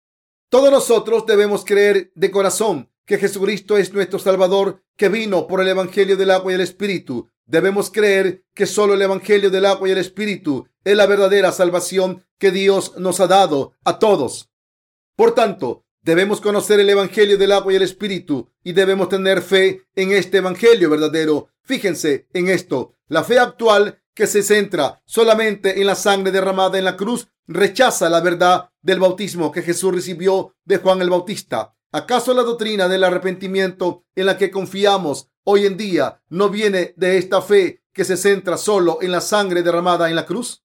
[0.47, 5.67] Todos nosotros debemos creer de corazón que Jesucristo es nuestro Salvador, que vino por el
[5.67, 7.29] Evangelio del agua y el Espíritu.
[7.45, 12.25] Debemos creer que solo el Evangelio del agua y el Espíritu es la verdadera salvación
[12.37, 14.49] que Dios nos ha dado a todos.
[15.17, 19.87] Por tanto, debemos conocer el Evangelio del agua y el Espíritu y debemos tener fe
[19.93, 21.49] en este Evangelio verdadero.
[21.63, 22.93] Fíjense en esto.
[23.09, 28.09] La fe actual que se centra solamente en la sangre derramada en la cruz rechaza
[28.09, 31.75] la verdad del bautismo que Jesús recibió de Juan el Bautista.
[31.91, 37.17] ¿Acaso la doctrina del arrepentimiento en la que confiamos hoy en día no viene de
[37.17, 40.63] esta fe que se centra solo en la sangre derramada en la cruz?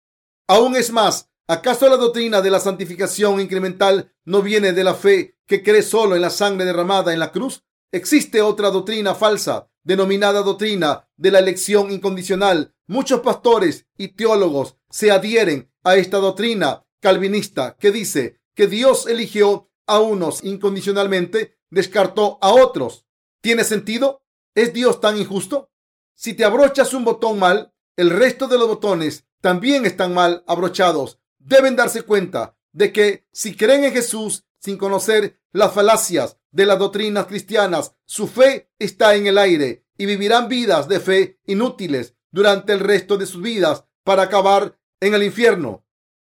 [0.47, 5.37] Aún es más, ¿acaso la doctrina de la santificación incremental no viene de la fe
[5.47, 7.65] que cree solo en la sangre derramada en la cruz?
[7.91, 12.75] Existe otra doctrina falsa, denominada doctrina de la elección incondicional.
[12.87, 19.71] Muchos pastores y teólogos se adhieren a esta doctrina calvinista que dice que Dios eligió
[19.89, 23.07] a unos incondicionalmente, descartó a otros.
[23.41, 24.23] ¿Tiene sentido?
[24.55, 25.73] ¿Es Dios tan injusto?
[26.15, 31.20] Si te abrochas un botón mal, el resto de los botones también están mal abrochados.
[31.41, 36.79] Deben darse cuenta de que si creen en Jesús sin conocer las falacias de las
[36.79, 42.73] doctrinas cristianas, su fe está en el aire y vivirán vidas de fe inútiles durante
[42.73, 45.85] el resto de sus vidas para acabar en el infierno.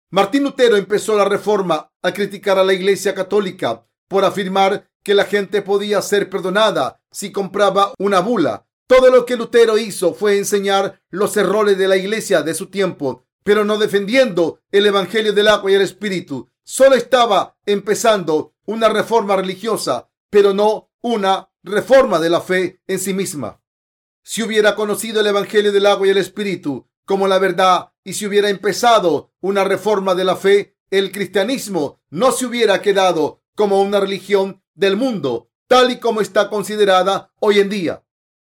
[0.09, 5.25] Martín Lutero empezó la reforma a criticar a la Iglesia Católica por afirmar que la
[5.25, 8.67] gente podía ser perdonada si compraba una bula.
[8.87, 13.26] Todo lo que Lutero hizo fue enseñar los errores de la Iglesia de su tiempo,
[13.47, 16.51] pero no defendiendo el Evangelio del agua y el Espíritu.
[16.63, 23.13] Solo estaba empezando una reforma religiosa, pero no una reforma de la fe en sí
[23.13, 23.61] misma.
[24.21, 28.25] Si hubiera conocido el Evangelio del agua y el Espíritu como la verdad y si
[28.25, 34.01] hubiera empezado una reforma de la fe, el cristianismo no se hubiera quedado como una
[34.01, 38.03] religión del mundo, tal y como está considerada hoy en día.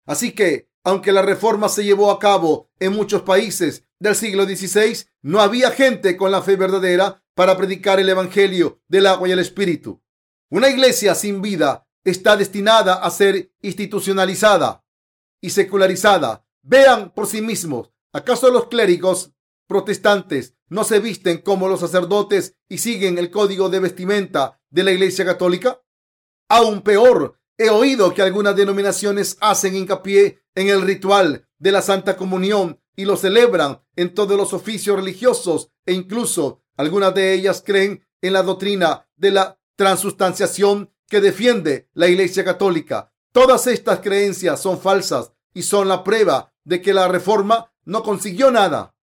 [0.05, 5.07] Así que, aunque la reforma se llevó a cabo en muchos países del siglo XVI,
[5.21, 9.39] no había gente con la fe verdadera para predicar el Evangelio del agua y el
[9.39, 10.03] Espíritu.
[10.49, 14.83] Una iglesia sin vida está destinada a ser institucionalizada
[15.41, 16.45] y secularizada.
[16.61, 17.91] Vean por sí mismos.
[18.11, 19.31] ¿Acaso los clérigos
[19.67, 24.91] protestantes no se visten como los sacerdotes y siguen el código de vestimenta de la
[24.91, 25.81] Iglesia Católica?
[26.49, 32.17] Aún peor, he oído que algunas denominaciones hacen hincapié en el ritual de la Santa
[32.17, 38.05] Comunión y lo celebran en todos los oficios religiosos e incluso algunas de ellas creen
[38.21, 43.11] en la doctrina de la transustanciación que defiende la Iglesia Católica.
[43.31, 48.51] Todas estas creencias son falsas y son la prueba de que la reforma no consiguió
[48.51, 48.95] nada.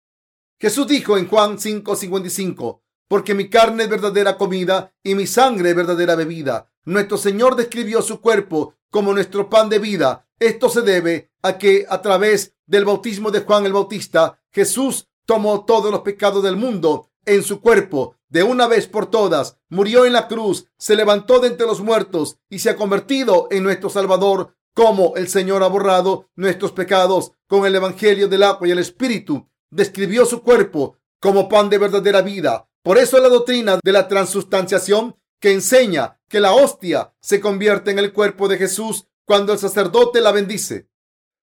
[0.58, 5.76] Jesús dijo en Juan 5:55, porque mi carne es verdadera comida y mi sangre es
[5.76, 6.70] verdadera bebida.
[6.84, 10.28] Nuestro Señor describió su cuerpo como nuestro pan de vida.
[10.40, 15.64] Esto se debe a que a través del bautismo de Juan el Bautista, Jesús tomó
[15.66, 20.12] todos los pecados del mundo en su cuerpo de una vez por todas, murió en
[20.12, 24.54] la cruz, se levantó de entre los muertos y se ha convertido en nuestro Salvador,
[24.72, 29.48] como el Señor ha borrado nuestros pecados con el Evangelio del agua y el Espíritu.
[29.68, 32.68] Describió su cuerpo como pan de verdadera vida.
[32.82, 37.98] Por eso la doctrina de la transustanciación que enseña que la hostia se convierte en
[37.98, 40.88] el cuerpo de Jesús cuando el sacerdote la bendice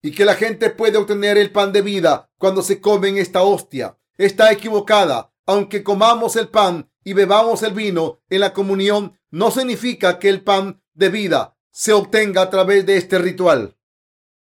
[0.02, 3.42] y que la gente puede obtener el pan de vida cuando se come en esta
[3.42, 3.98] hostia.
[4.16, 10.18] Está equivocada aunque comamos el pan y bebamos el vino en la comunión, no significa
[10.18, 13.78] que el pan de vida se obtenga a través de este ritual.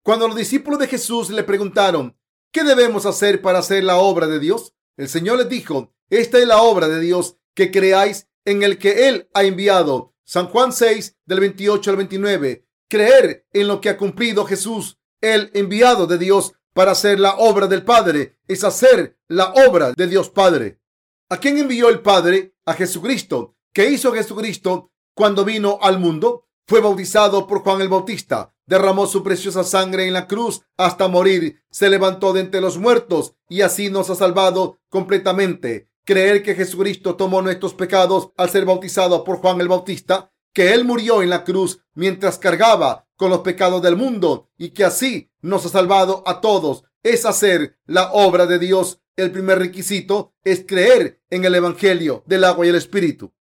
[0.04, 2.16] Cuando los discípulos de Jesús le preguntaron,
[2.52, 4.76] ¿qué debemos hacer para hacer la obra de Dios?
[4.96, 9.10] El Señor les dijo, esta es la obra de Dios, que creáis en el que
[9.10, 10.14] Él ha enviado.
[10.24, 12.68] San Juan 6, del 28 al 29.
[12.92, 17.68] Creer en lo que ha cumplido Jesús, el enviado de Dios para hacer la obra
[17.68, 20.82] del Padre, es hacer la obra de Dios Padre.
[21.30, 22.54] ¿A quién envió el Padre?
[22.66, 23.56] A Jesucristo.
[23.72, 26.50] ¿Qué hizo Jesucristo cuando vino al mundo?
[26.68, 31.64] Fue bautizado por Juan el Bautista, derramó su preciosa sangre en la cruz hasta morir,
[31.70, 35.88] se levantó de entre los muertos y así nos ha salvado completamente.
[36.04, 40.86] Creer que Jesucristo tomó nuestros pecados al ser bautizado por Juan el Bautista, que Él
[40.86, 45.66] murió en la cruz mientras cargaba con los pecados del mundo y que así nos
[45.66, 51.22] ha salvado a todos, es hacer la obra de Dios el primer requisito es creer
[51.30, 53.34] en el Evangelio del agua y el Espíritu.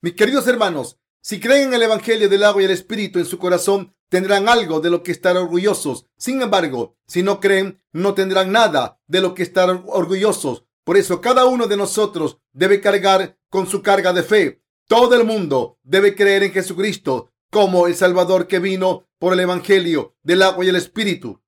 [0.00, 3.38] Mis queridos hermanos, si creen en el Evangelio del agua y el Espíritu en su
[3.38, 6.06] corazón, tendrán algo de lo que estar orgullosos.
[6.16, 10.64] Sin embargo, si no creen, no tendrán nada de lo que estar orgullosos.
[10.84, 14.62] Por eso cada uno de nosotros debe cargar con su carga de fe.
[14.88, 20.16] Todo el mundo debe creer en Jesucristo como el Salvador que vino por el Evangelio
[20.22, 21.42] del agua y el Espíritu.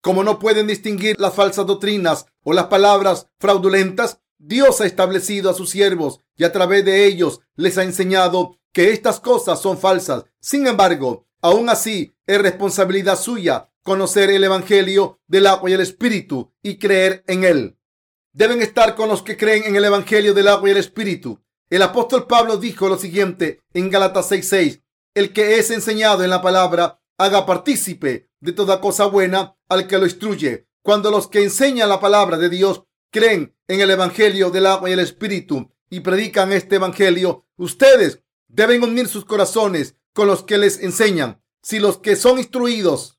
[0.00, 5.54] Como no pueden distinguir las falsas doctrinas o las palabras fraudulentas, Dios ha establecido a
[5.54, 10.24] sus siervos y a través de ellos les ha enseñado que estas cosas son falsas.
[10.38, 16.52] Sin embargo, aún así es responsabilidad suya conocer el Evangelio del agua y el Espíritu
[16.62, 17.76] y creer en él.
[18.32, 21.43] Deben estar con los que creen en el Evangelio del agua y el Espíritu.
[21.70, 24.82] El apóstol Pablo dijo lo siguiente en Gálatas 6:6,
[25.14, 29.98] el que es enseñado en la palabra haga partícipe de toda cosa buena al que
[29.98, 30.68] lo instruye.
[30.82, 34.92] Cuando los que enseñan la palabra de Dios creen en el Evangelio del agua y
[34.92, 40.80] el Espíritu y predican este Evangelio, ustedes deben unir sus corazones con los que les
[40.80, 41.42] enseñan.
[41.62, 43.18] Si los que son instruidos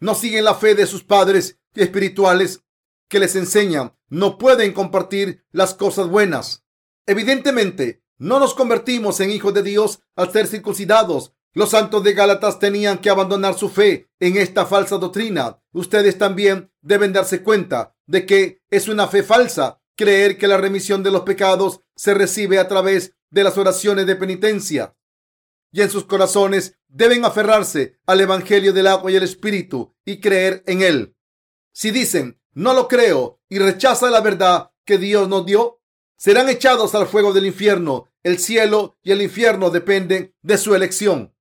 [0.00, 2.64] no siguen la fe de sus padres espirituales
[3.08, 6.61] que les enseñan, no pueden compartir las cosas buenas.
[7.06, 12.58] Evidentemente, no nos convertimos en hijos de Dios al ser circuncidados los santos de Gálatas
[12.58, 15.60] tenían que abandonar su fe en esta falsa doctrina.
[15.72, 21.02] Ustedes también deben darse cuenta de que es una fe falsa creer que la remisión
[21.02, 24.96] de los pecados se recibe a través de las oraciones de penitencia.
[25.70, 30.62] Y en sus corazones deben aferrarse al Evangelio del agua y el Espíritu y creer
[30.66, 31.16] en él.
[31.74, 35.81] Si dicen, no lo creo y rechazan la verdad que Dios nos dio,
[36.22, 38.08] serán echados al fuego del infierno.
[38.22, 41.34] El cielo y el infierno dependen de su elección.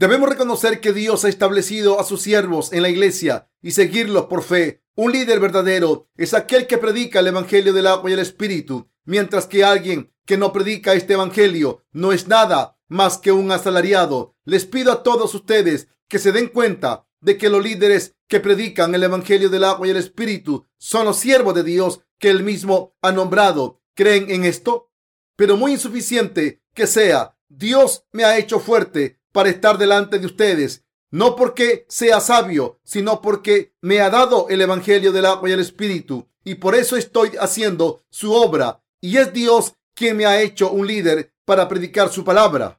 [0.00, 4.42] Debemos reconocer que Dios ha establecido a sus siervos en la iglesia y seguirlos por
[4.42, 4.82] fe.
[4.96, 9.46] Un líder verdadero es aquel que predica el Evangelio del agua y el Espíritu, mientras
[9.46, 14.34] que alguien que no predica este Evangelio no es nada más que un asalariado.
[14.44, 18.92] Les pido a todos ustedes que se den cuenta de que los líderes que predican
[18.92, 22.96] el Evangelio del agua y el Espíritu son los siervos de Dios que él mismo
[23.02, 23.82] ha nombrado.
[23.96, 24.90] ¿Creen en esto?
[25.36, 30.84] Pero muy insuficiente que sea, Dios me ha hecho fuerte para estar delante de ustedes,
[31.10, 35.60] no porque sea sabio, sino porque me ha dado el Evangelio del agua y el
[35.60, 40.70] Espíritu, y por eso estoy haciendo su obra, y es Dios quien me ha hecho
[40.70, 42.78] un líder para predicar su palabra.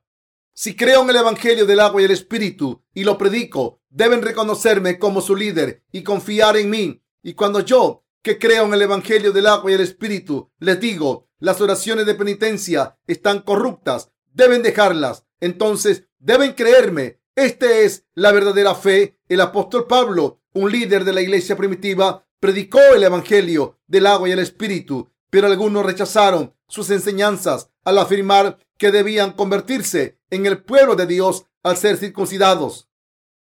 [0.53, 4.99] Si creo en el Evangelio del agua y el Espíritu y lo predico, deben reconocerme
[4.99, 7.01] como su líder y confiar en mí.
[7.23, 11.27] Y cuando yo, que creo en el Evangelio del agua y el Espíritu, les digo,
[11.39, 15.25] las oraciones de penitencia están corruptas, deben dejarlas.
[15.39, 17.19] Entonces deben creerme.
[17.35, 19.19] Esta es la verdadera fe.
[19.29, 24.31] El apóstol Pablo, un líder de la iglesia primitiva, predicó el Evangelio del agua y
[24.31, 30.95] el Espíritu, pero algunos rechazaron sus enseñanzas al afirmar que debían convertirse en el pueblo
[30.95, 32.89] de Dios al ser circuncidados.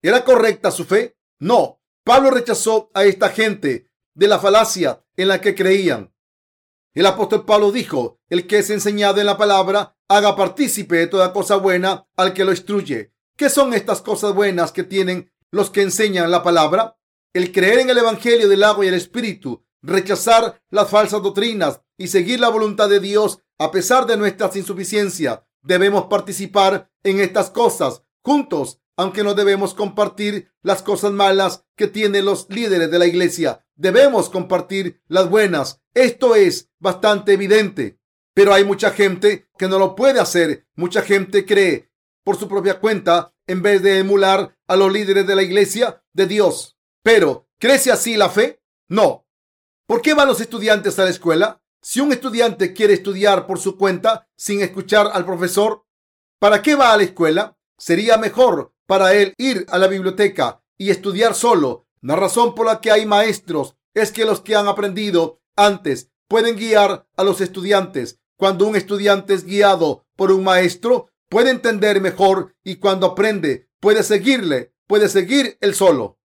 [0.01, 1.17] ¿Era correcta su fe?
[1.39, 1.81] No.
[2.03, 3.86] Pablo rechazó a esta gente
[4.17, 6.11] de la falacia en la que creían.
[6.95, 11.31] El apóstol Pablo dijo, el que es enseñado en la palabra, haga partícipe de toda
[11.31, 13.13] cosa buena al que lo instruye.
[13.37, 16.97] ¿Qué son estas cosas buenas que tienen los que enseñan la palabra?
[17.31, 22.07] El creer en el Evangelio del agua y el Espíritu, rechazar las falsas doctrinas y
[22.07, 25.41] seguir la voluntad de Dios a pesar de nuestras insuficiencias.
[25.61, 32.25] Debemos participar en estas cosas juntos, aunque no debemos compartir las cosas malas que tienen
[32.25, 33.65] los líderes de la iglesia.
[33.75, 35.81] Debemos compartir las buenas.
[35.93, 37.99] Esto es bastante evidente.
[38.33, 40.67] Pero hay mucha gente que no lo puede hacer.
[40.75, 41.91] Mucha gente cree
[42.23, 46.25] por su propia cuenta en vez de emular a los líderes de la iglesia de
[46.25, 46.77] Dios.
[47.03, 48.61] Pero, ¿crece así la fe?
[48.89, 49.27] No.
[49.85, 51.61] ¿Por qué van los estudiantes a la escuela?
[51.81, 55.85] Si un estudiante quiere estudiar por su cuenta sin escuchar al profesor,
[56.39, 57.57] ¿para qué va a la escuela?
[57.77, 61.85] Sería mejor para él ir a la biblioteca y estudiar solo.
[62.01, 66.55] La razón por la que hay maestros es que los que han aprendido antes pueden
[66.55, 68.19] guiar a los estudiantes.
[68.37, 74.03] Cuando un estudiante es guiado por un maestro, puede entender mejor y cuando aprende, puede
[74.03, 76.16] seguirle, puede seguir él solo.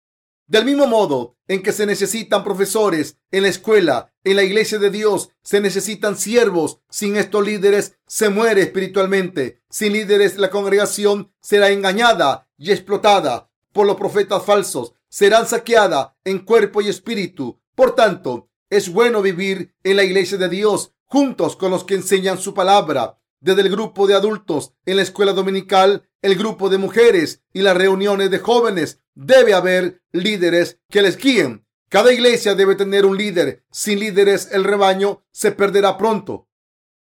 [0.51, 4.89] Del mismo modo en que se necesitan profesores en la escuela, en la iglesia de
[4.89, 6.81] Dios, se necesitan siervos.
[6.89, 9.61] Sin estos líderes se muere espiritualmente.
[9.69, 14.91] Sin líderes la congregación será engañada y explotada por los profetas falsos.
[15.07, 17.61] Serán saqueada en cuerpo y espíritu.
[17.73, 22.37] Por tanto, es bueno vivir en la iglesia de Dios juntos con los que enseñan
[22.37, 27.41] su palabra desde el grupo de adultos en la escuela dominical, el grupo de mujeres
[27.51, 29.01] y las reuniones de jóvenes.
[29.13, 31.65] Debe haber líderes que les guíen.
[31.89, 33.65] Cada iglesia debe tener un líder.
[33.71, 36.47] Sin líderes el rebaño se perderá pronto.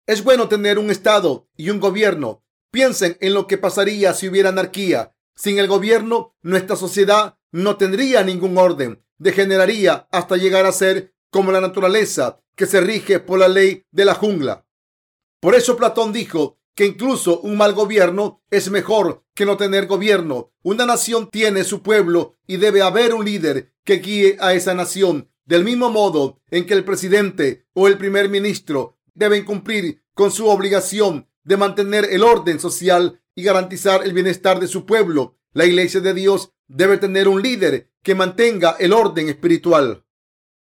[0.07, 2.45] Es bueno tener un Estado y un gobierno.
[2.71, 5.15] Piensen en lo que pasaría si hubiera anarquía.
[5.35, 9.03] Sin el gobierno, nuestra sociedad no tendría ningún orden.
[9.17, 14.05] Degeneraría hasta llegar a ser como la naturaleza que se rige por la ley de
[14.05, 14.67] la jungla.
[15.45, 20.55] Por eso Platón dijo que incluso un mal gobierno es mejor que no tener gobierno.
[20.63, 25.31] Una nación tiene su pueblo y debe haber un líder que guíe a esa nación.
[25.45, 30.49] Del mismo modo en que el presidente o el primer ministro deben cumplir con su
[30.49, 36.01] obligación de mantener el orden social y garantizar el bienestar de su pueblo, la iglesia
[36.01, 40.07] de Dios debe tener un líder que mantenga el orden espiritual.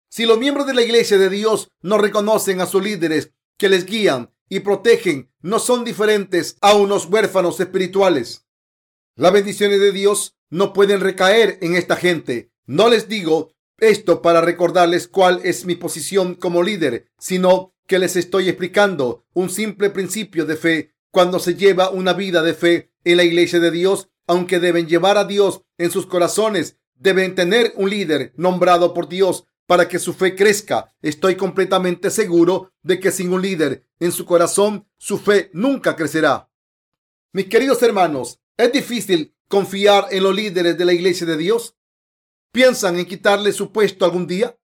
[0.09, 3.87] Si los miembros de la iglesia de Dios no reconocen a sus líderes que les
[3.87, 8.45] guían y protegen no son diferentes a unos huérfanos espirituales.
[9.17, 12.53] Las bendiciones de Dios no pueden recaer en esta gente.
[12.67, 18.15] No les digo esto para recordarles cuál es mi posición como líder, sino que les
[18.15, 20.95] estoy explicando un simple principio de fe.
[21.11, 25.17] Cuando se lleva una vida de fe en la iglesia de Dios, aunque deben llevar
[25.17, 30.13] a Dios en sus corazones, deben tener un líder nombrado por Dios para que su
[30.13, 30.95] fe crezca.
[31.03, 36.51] Estoy completamente seguro de que sin un líder en su corazón, su fe nunca crecerá.
[37.33, 41.77] Mis queridos hermanos, ¿es difícil confiar en los líderes de la iglesia de Dios?
[42.51, 44.59] ¿Piensan en quitarle su puesto algún día?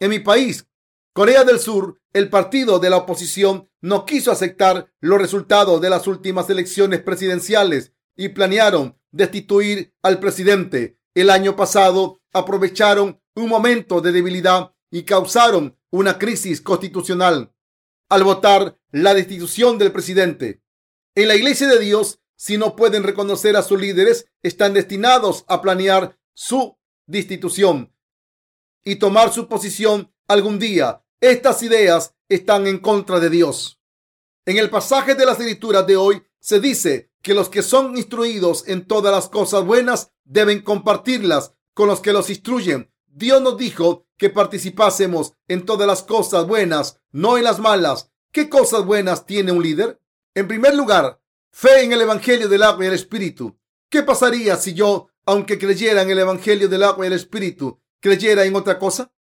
[0.00, 0.66] En mi país,
[1.12, 6.06] Corea del Sur, el partido de la oposición no quiso aceptar los resultados de las
[6.06, 10.98] últimas elecciones presidenciales y planearon destituir al presidente.
[11.14, 17.54] El año pasado aprovecharon un momento de debilidad y causaron una crisis constitucional
[18.08, 20.62] al votar la destitución del presidente.
[21.14, 25.62] En la iglesia de Dios, si no pueden reconocer a sus líderes, están destinados a
[25.62, 26.76] planear su
[27.06, 27.94] destitución
[28.84, 31.04] y tomar su posición algún día.
[31.20, 33.80] Estas ideas están en contra de Dios.
[34.44, 38.66] En el pasaje de las escrituras de hoy se dice que los que son instruidos
[38.66, 42.90] en todas las cosas buenas deben compartirlas con los que los instruyen.
[43.06, 48.10] Dios nos dijo que participásemos en todas las cosas buenas, no en las malas.
[48.30, 50.00] ¿Qué cosas buenas tiene un líder?
[50.34, 51.20] En primer lugar,
[51.50, 53.58] fe en el Evangelio del agua y el Espíritu.
[53.90, 58.44] ¿Qué pasaría si yo, aunque creyera en el Evangelio del agua y el Espíritu, creyera
[58.44, 59.12] en otra cosa?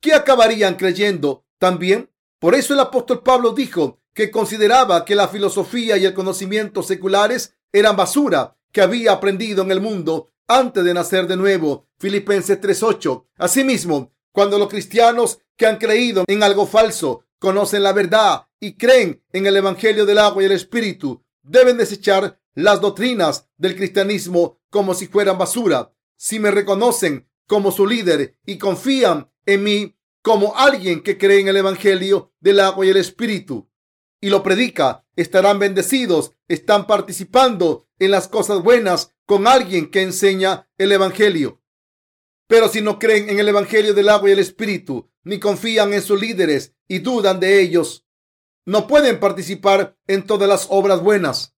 [0.00, 2.10] ¿Qué acabarían creyendo también?
[2.38, 7.54] Por eso el apóstol Pablo dijo que consideraba que la filosofía y el conocimiento seculares
[7.72, 11.86] eran basura que había aprendido en el mundo antes de nacer de nuevo.
[11.98, 13.26] Filipenses 3:8.
[13.36, 19.22] Asimismo, cuando los cristianos que han creído en algo falso conocen la verdad y creen
[19.32, 24.94] en el Evangelio del agua y el Espíritu, deben desechar las doctrinas del cristianismo como
[24.94, 25.92] si fueran basura.
[26.16, 31.48] Si me reconocen como su líder y confían en mí como alguien que cree en
[31.48, 33.70] el Evangelio del agua y el Espíritu
[34.20, 40.70] y lo predica, estarán bendecidos, están participando en las cosas buenas con alguien que enseña
[40.78, 41.60] el Evangelio.
[42.46, 46.00] Pero si no creen en el Evangelio del agua y el Espíritu, ni confían en
[46.00, 48.06] sus líderes y dudan de ellos,
[48.64, 51.54] no pueden participar en todas las obras buenas.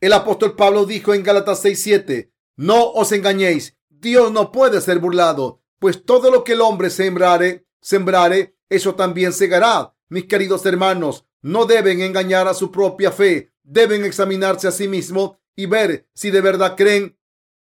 [0.00, 5.62] El apóstol Pablo dijo en Gálatas 6:7, no os engañéis, Dios no puede ser burlado,
[5.78, 9.94] pues todo lo que el hombre sembrare, sembrare, eso también segará.
[10.08, 15.36] Mis queridos hermanos, no deben engañar a su propia fe, deben examinarse a sí mismos
[15.56, 17.18] y ver si de verdad creen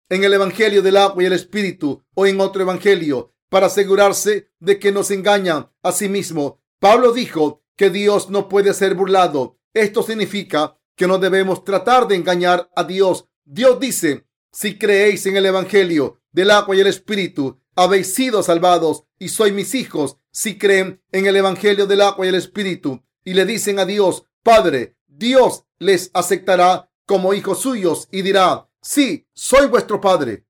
[0.09, 4.78] en el Evangelio del agua y el Espíritu o en otro Evangelio para asegurarse de
[4.78, 6.55] que no se engañan a sí mismos.
[6.78, 9.59] Pablo dijo que Dios no puede ser burlado.
[9.74, 13.26] Esto significa que no debemos tratar de engañar a Dios.
[13.45, 19.05] Dios dice, si creéis en el Evangelio del agua y el Espíritu, habéis sido salvados
[19.18, 20.18] y sois mis hijos.
[20.33, 24.24] Si creen en el Evangelio del agua y el Espíritu y le dicen a Dios,
[24.43, 30.46] Padre, Dios les aceptará como hijos suyos y dirá, sí, soy vuestro Padre.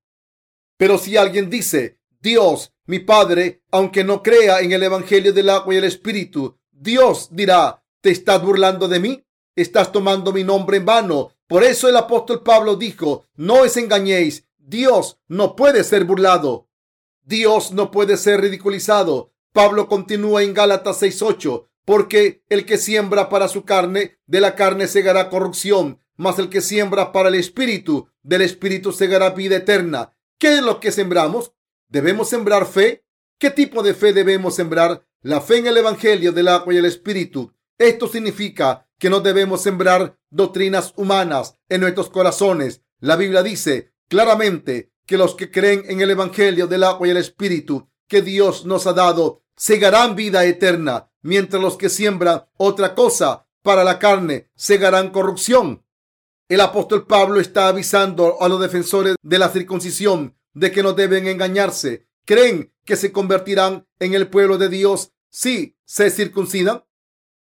[0.76, 5.72] Pero si alguien dice, Dios, mi Padre, aunque no crea en el Evangelio del agua
[5.72, 9.24] y el Espíritu, Dios dirá, ¿te estás burlando de mí?
[9.56, 11.30] Estás tomando mi nombre en vano.
[11.46, 16.68] Por eso el apóstol Pablo dijo, no os engañéis, Dios no puede ser burlado.
[17.22, 19.32] Dios no puede ser ridiculizado.
[19.54, 24.88] Pablo continúa en Gálatas 6:8, porque el que siembra para su carne, de la carne
[24.88, 30.12] segará corrupción, mas el que siembra para el espíritu, del espíritu segará vida eterna.
[30.38, 31.54] ¿Qué es lo que sembramos?
[31.88, 33.06] ¿Debemos sembrar fe?
[33.38, 35.06] ¿Qué tipo de fe debemos sembrar?
[35.22, 37.54] La fe en el Evangelio del agua y el Espíritu.
[37.78, 42.82] Esto significa que no debemos sembrar doctrinas humanas en nuestros corazones.
[42.98, 47.16] La Biblia dice claramente que los que creen en el Evangelio del agua y el
[47.16, 53.46] Espíritu que Dios nos ha dado segarán vida eterna mientras los que siembran otra cosa
[53.62, 55.82] para la carne segarán corrupción.
[56.50, 61.28] El apóstol Pablo está avisando a los defensores de la circuncisión de que no deben
[61.28, 62.08] engañarse.
[62.24, 66.82] ¿Creen que se convertirán en el pueblo de Dios si se circuncidan?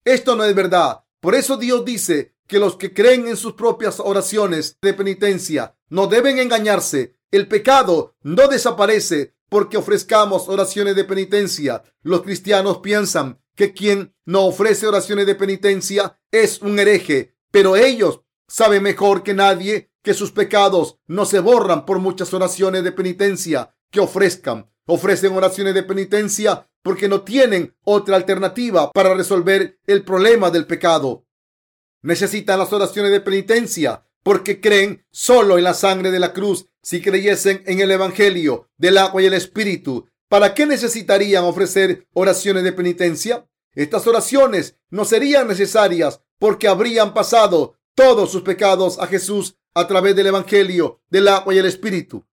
[0.03, 1.03] Esto no es verdad.
[1.20, 6.08] Por eso Dios dice que los que creen en sus propias oraciones de penitencia no
[6.08, 7.20] deben engañarse.
[7.30, 11.84] El pecado no desaparece porque ofrezcamos oraciones de penitencia.
[12.01, 18.22] Los cristianos piensan que quien no ofrece oraciones de penitencia es un hereje, pero ellos
[18.48, 23.76] saben mejor que nadie que sus pecados no se borran por muchas oraciones de penitencia
[23.89, 24.70] que ofrezcan.
[24.86, 31.26] Ofrecen oraciones de penitencia porque no tienen otra alternativa para resolver el problema del pecado.
[32.04, 36.68] Necesitan las oraciones de penitencia porque creen solo en la sangre de la cruz.
[36.84, 42.64] Si creyesen en el Evangelio del agua y el Espíritu, ¿Para qué necesitarían ofrecer oraciones
[42.64, 43.48] de penitencia?
[43.74, 50.16] Estas oraciones no serían necesarias porque habrían pasado todos sus pecados a Jesús a través
[50.16, 52.26] del Evangelio, del agua y el Espíritu.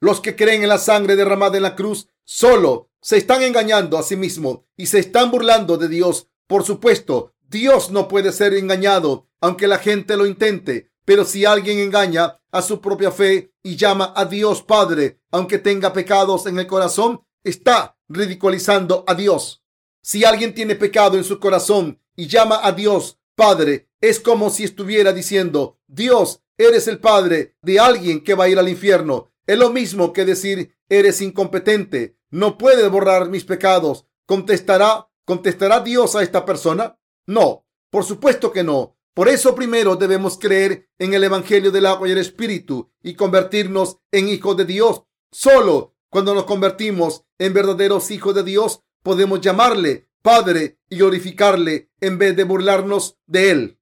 [0.00, 4.02] Los que creen en la sangre derramada en la cruz solo se están engañando a
[4.02, 6.28] sí mismos y se están burlando de Dios.
[6.46, 10.90] Por supuesto, Dios no puede ser engañado, aunque la gente lo intente.
[11.04, 15.92] Pero si alguien engaña a su propia fe y llama a Dios Padre, aunque tenga
[15.92, 19.62] pecados en el corazón, está ridiculizando a Dios.
[20.02, 24.64] Si alguien tiene pecado en su corazón y llama a Dios Padre, es como si
[24.64, 29.32] estuviera diciendo, Dios, eres el Padre de alguien que va a ir al infierno.
[29.46, 34.06] Es lo mismo que decir, eres incompetente, no puedes borrar mis pecados.
[34.26, 36.98] ¿Contestará, contestará Dios a esta persona?
[37.26, 38.96] No, por supuesto que no.
[39.14, 43.98] Por eso primero debemos creer en el Evangelio del agua y el Espíritu y convertirnos
[44.10, 45.04] en hijos de Dios.
[45.30, 52.16] Solo cuando nos convertimos en verdaderos hijos de Dios podemos llamarle Padre y glorificarle en
[52.16, 53.78] vez de burlarnos de Él.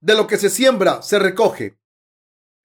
[0.00, 1.78] De lo que se siembra, se recoge.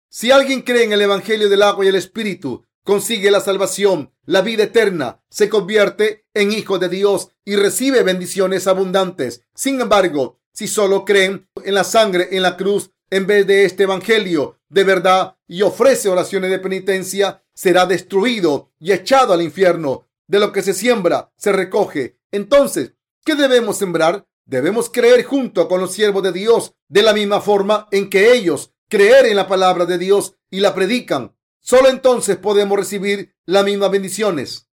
[0.10, 4.42] Si alguien cree en el Evangelio del agua y el Espíritu, consigue la salvación, la
[4.42, 9.44] vida eterna, se convierte en hijo de Dios y recibe bendiciones abundantes.
[9.54, 13.84] Sin embargo, si solo creen en la sangre en la cruz en vez de este
[13.84, 20.08] evangelio de verdad y ofrece oraciones de penitencia, será destruido y echado al infierno.
[20.26, 22.18] De lo que se siembra, se recoge.
[22.32, 22.95] Entonces,
[23.26, 24.26] ¿qué debemos sembrar?
[24.46, 28.72] Debemos creer junto con los siervos de Dios de la misma forma en que ellos
[28.88, 31.36] creer en la palabra de Dios y la predican.
[31.60, 34.70] Solo entonces podemos recibir las mismas bendiciones.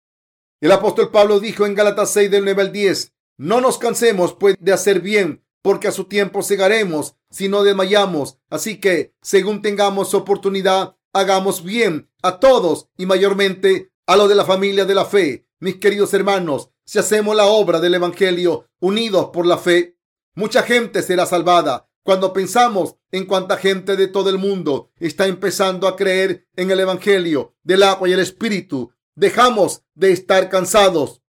[0.59, 4.55] El apóstol Pablo dijo en Gálatas 6 del 9 al 10, no nos cansemos pues
[4.59, 8.39] de hacer bien, porque a su tiempo cegaremos si no desmayamos.
[8.49, 14.45] Así que, según tengamos oportunidad, hagamos bien a todos y mayormente a los de la
[14.45, 15.47] familia de la fe.
[15.59, 19.99] Mis queridos hermanos, si hacemos la obra del Evangelio unidos por la fe,
[20.33, 21.87] mucha gente será salvada.
[22.01, 26.79] Cuando pensamos en cuánta gente de todo el mundo está empezando a creer en el
[26.79, 31.21] Evangelio del agua y el Espíritu, dejamos de estar cansados.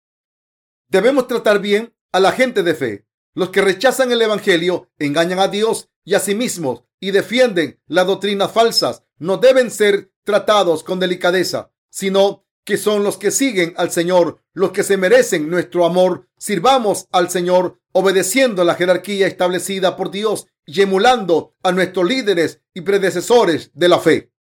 [0.87, 3.09] Debemos tratar bien a la gente de fe.
[3.35, 8.07] Los que rechazan el Evangelio engañan a Dios y a sí mismos y defienden las
[8.07, 9.03] doctrinas falsas.
[9.17, 14.73] No deben ser tratados con delicadeza, sino que son los que siguen al Señor, los
[14.73, 16.29] que se merecen nuestro amor.
[16.37, 22.83] Sirvamos al Señor obedeciendo la jerarquía establecida por Dios y emulando a nuestros líderes y
[22.83, 24.31] predecesores de la fe.